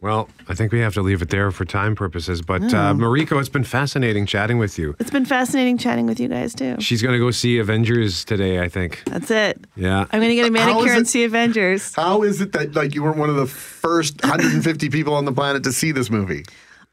[0.00, 2.42] Well, I think we have to leave it there for time purposes.
[2.42, 2.94] But uh, Oh.
[2.94, 4.94] Mariko, it's been fascinating chatting with you.
[4.98, 6.76] It's been fascinating chatting with you guys too.
[6.80, 9.02] She's going to go see Avengers today, I think.
[9.06, 9.64] That's it.
[9.74, 10.04] Yeah.
[10.12, 11.94] I'm gonna get a How is manicure and see Avengers.
[11.94, 15.32] How is it that like you weren't one of the first 150 people on the
[15.32, 16.44] planet to see this movie?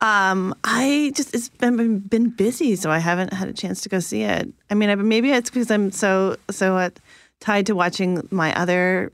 [0.02, 3.90] Um, I just it's been, been been busy, so I haven't had a chance to
[3.90, 4.52] go see it.
[4.70, 6.90] I mean, I, maybe it's because I'm so so uh,
[7.40, 9.12] tied to watching my other.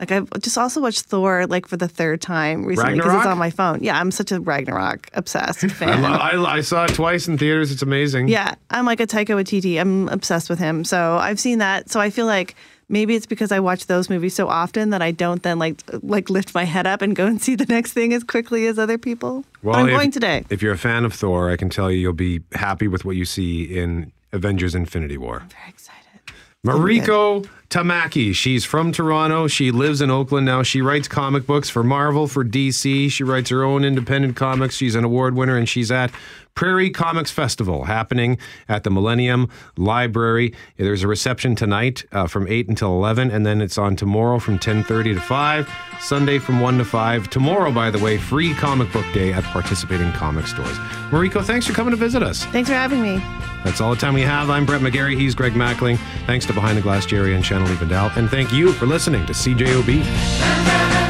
[0.00, 3.32] Like I've just also watched Thor like for the third time recently because it's Ragnarok?
[3.32, 3.82] on my phone.
[3.82, 6.02] Yeah, I'm such a Ragnarok obsessed I, fan.
[6.02, 7.70] lo- I, I saw it twice in theaters.
[7.70, 8.26] It's amazing.
[8.28, 9.80] Yeah, I'm like a Taika Waititi.
[9.80, 10.82] I'm obsessed with him.
[10.84, 11.90] So I've seen that.
[11.90, 12.56] So I feel like
[12.88, 16.28] maybe it's because I watch those movies so often that I don't then like like
[16.28, 18.98] lift my head up and go and see the next thing as quickly as other
[18.98, 19.44] people.
[19.62, 20.44] but I'm if- going today.
[20.50, 23.14] If you're a fan of Thor, I can tell you you'll be happy with what
[23.14, 25.44] you see in Avengers Infinity War.
[25.50, 25.93] Very excited.
[26.64, 28.34] Mariko Tamaki.
[28.34, 29.48] She's from Toronto.
[29.48, 30.62] She lives in Oakland now.
[30.62, 33.10] She writes comic books for Marvel, for DC.
[33.10, 34.76] She writes her own independent comics.
[34.76, 36.10] She's an award winner and she's at
[36.54, 38.38] Prairie Comics Festival happening
[38.68, 40.54] at the Millennium Library.
[40.76, 44.58] There's a reception tonight uh, from 8 until 11 and then it's on tomorrow from
[44.58, 45.68] 10:30 to 5,
[46.00, 47.30] Sunday from 1 to 5.
[47.30, 50.76] Tomorrow, by the way, free comic book day at participating comic stores.
[51.10, 52.44] Mariko, thanks for coming to visit us.
[52.46, 53.22] Thanks for having me.
[53.64, 54.50] That's all the time we have.
[54.50, 55.18] I'm Brett McGarry.
[55.18, 55.98] He's Greg Mackling.
[56.26, 58.10] Thanks to Behind the Glass Jerry and Shannon Vidal.
[58.14, 61.03] And thank you for listening to CJOB.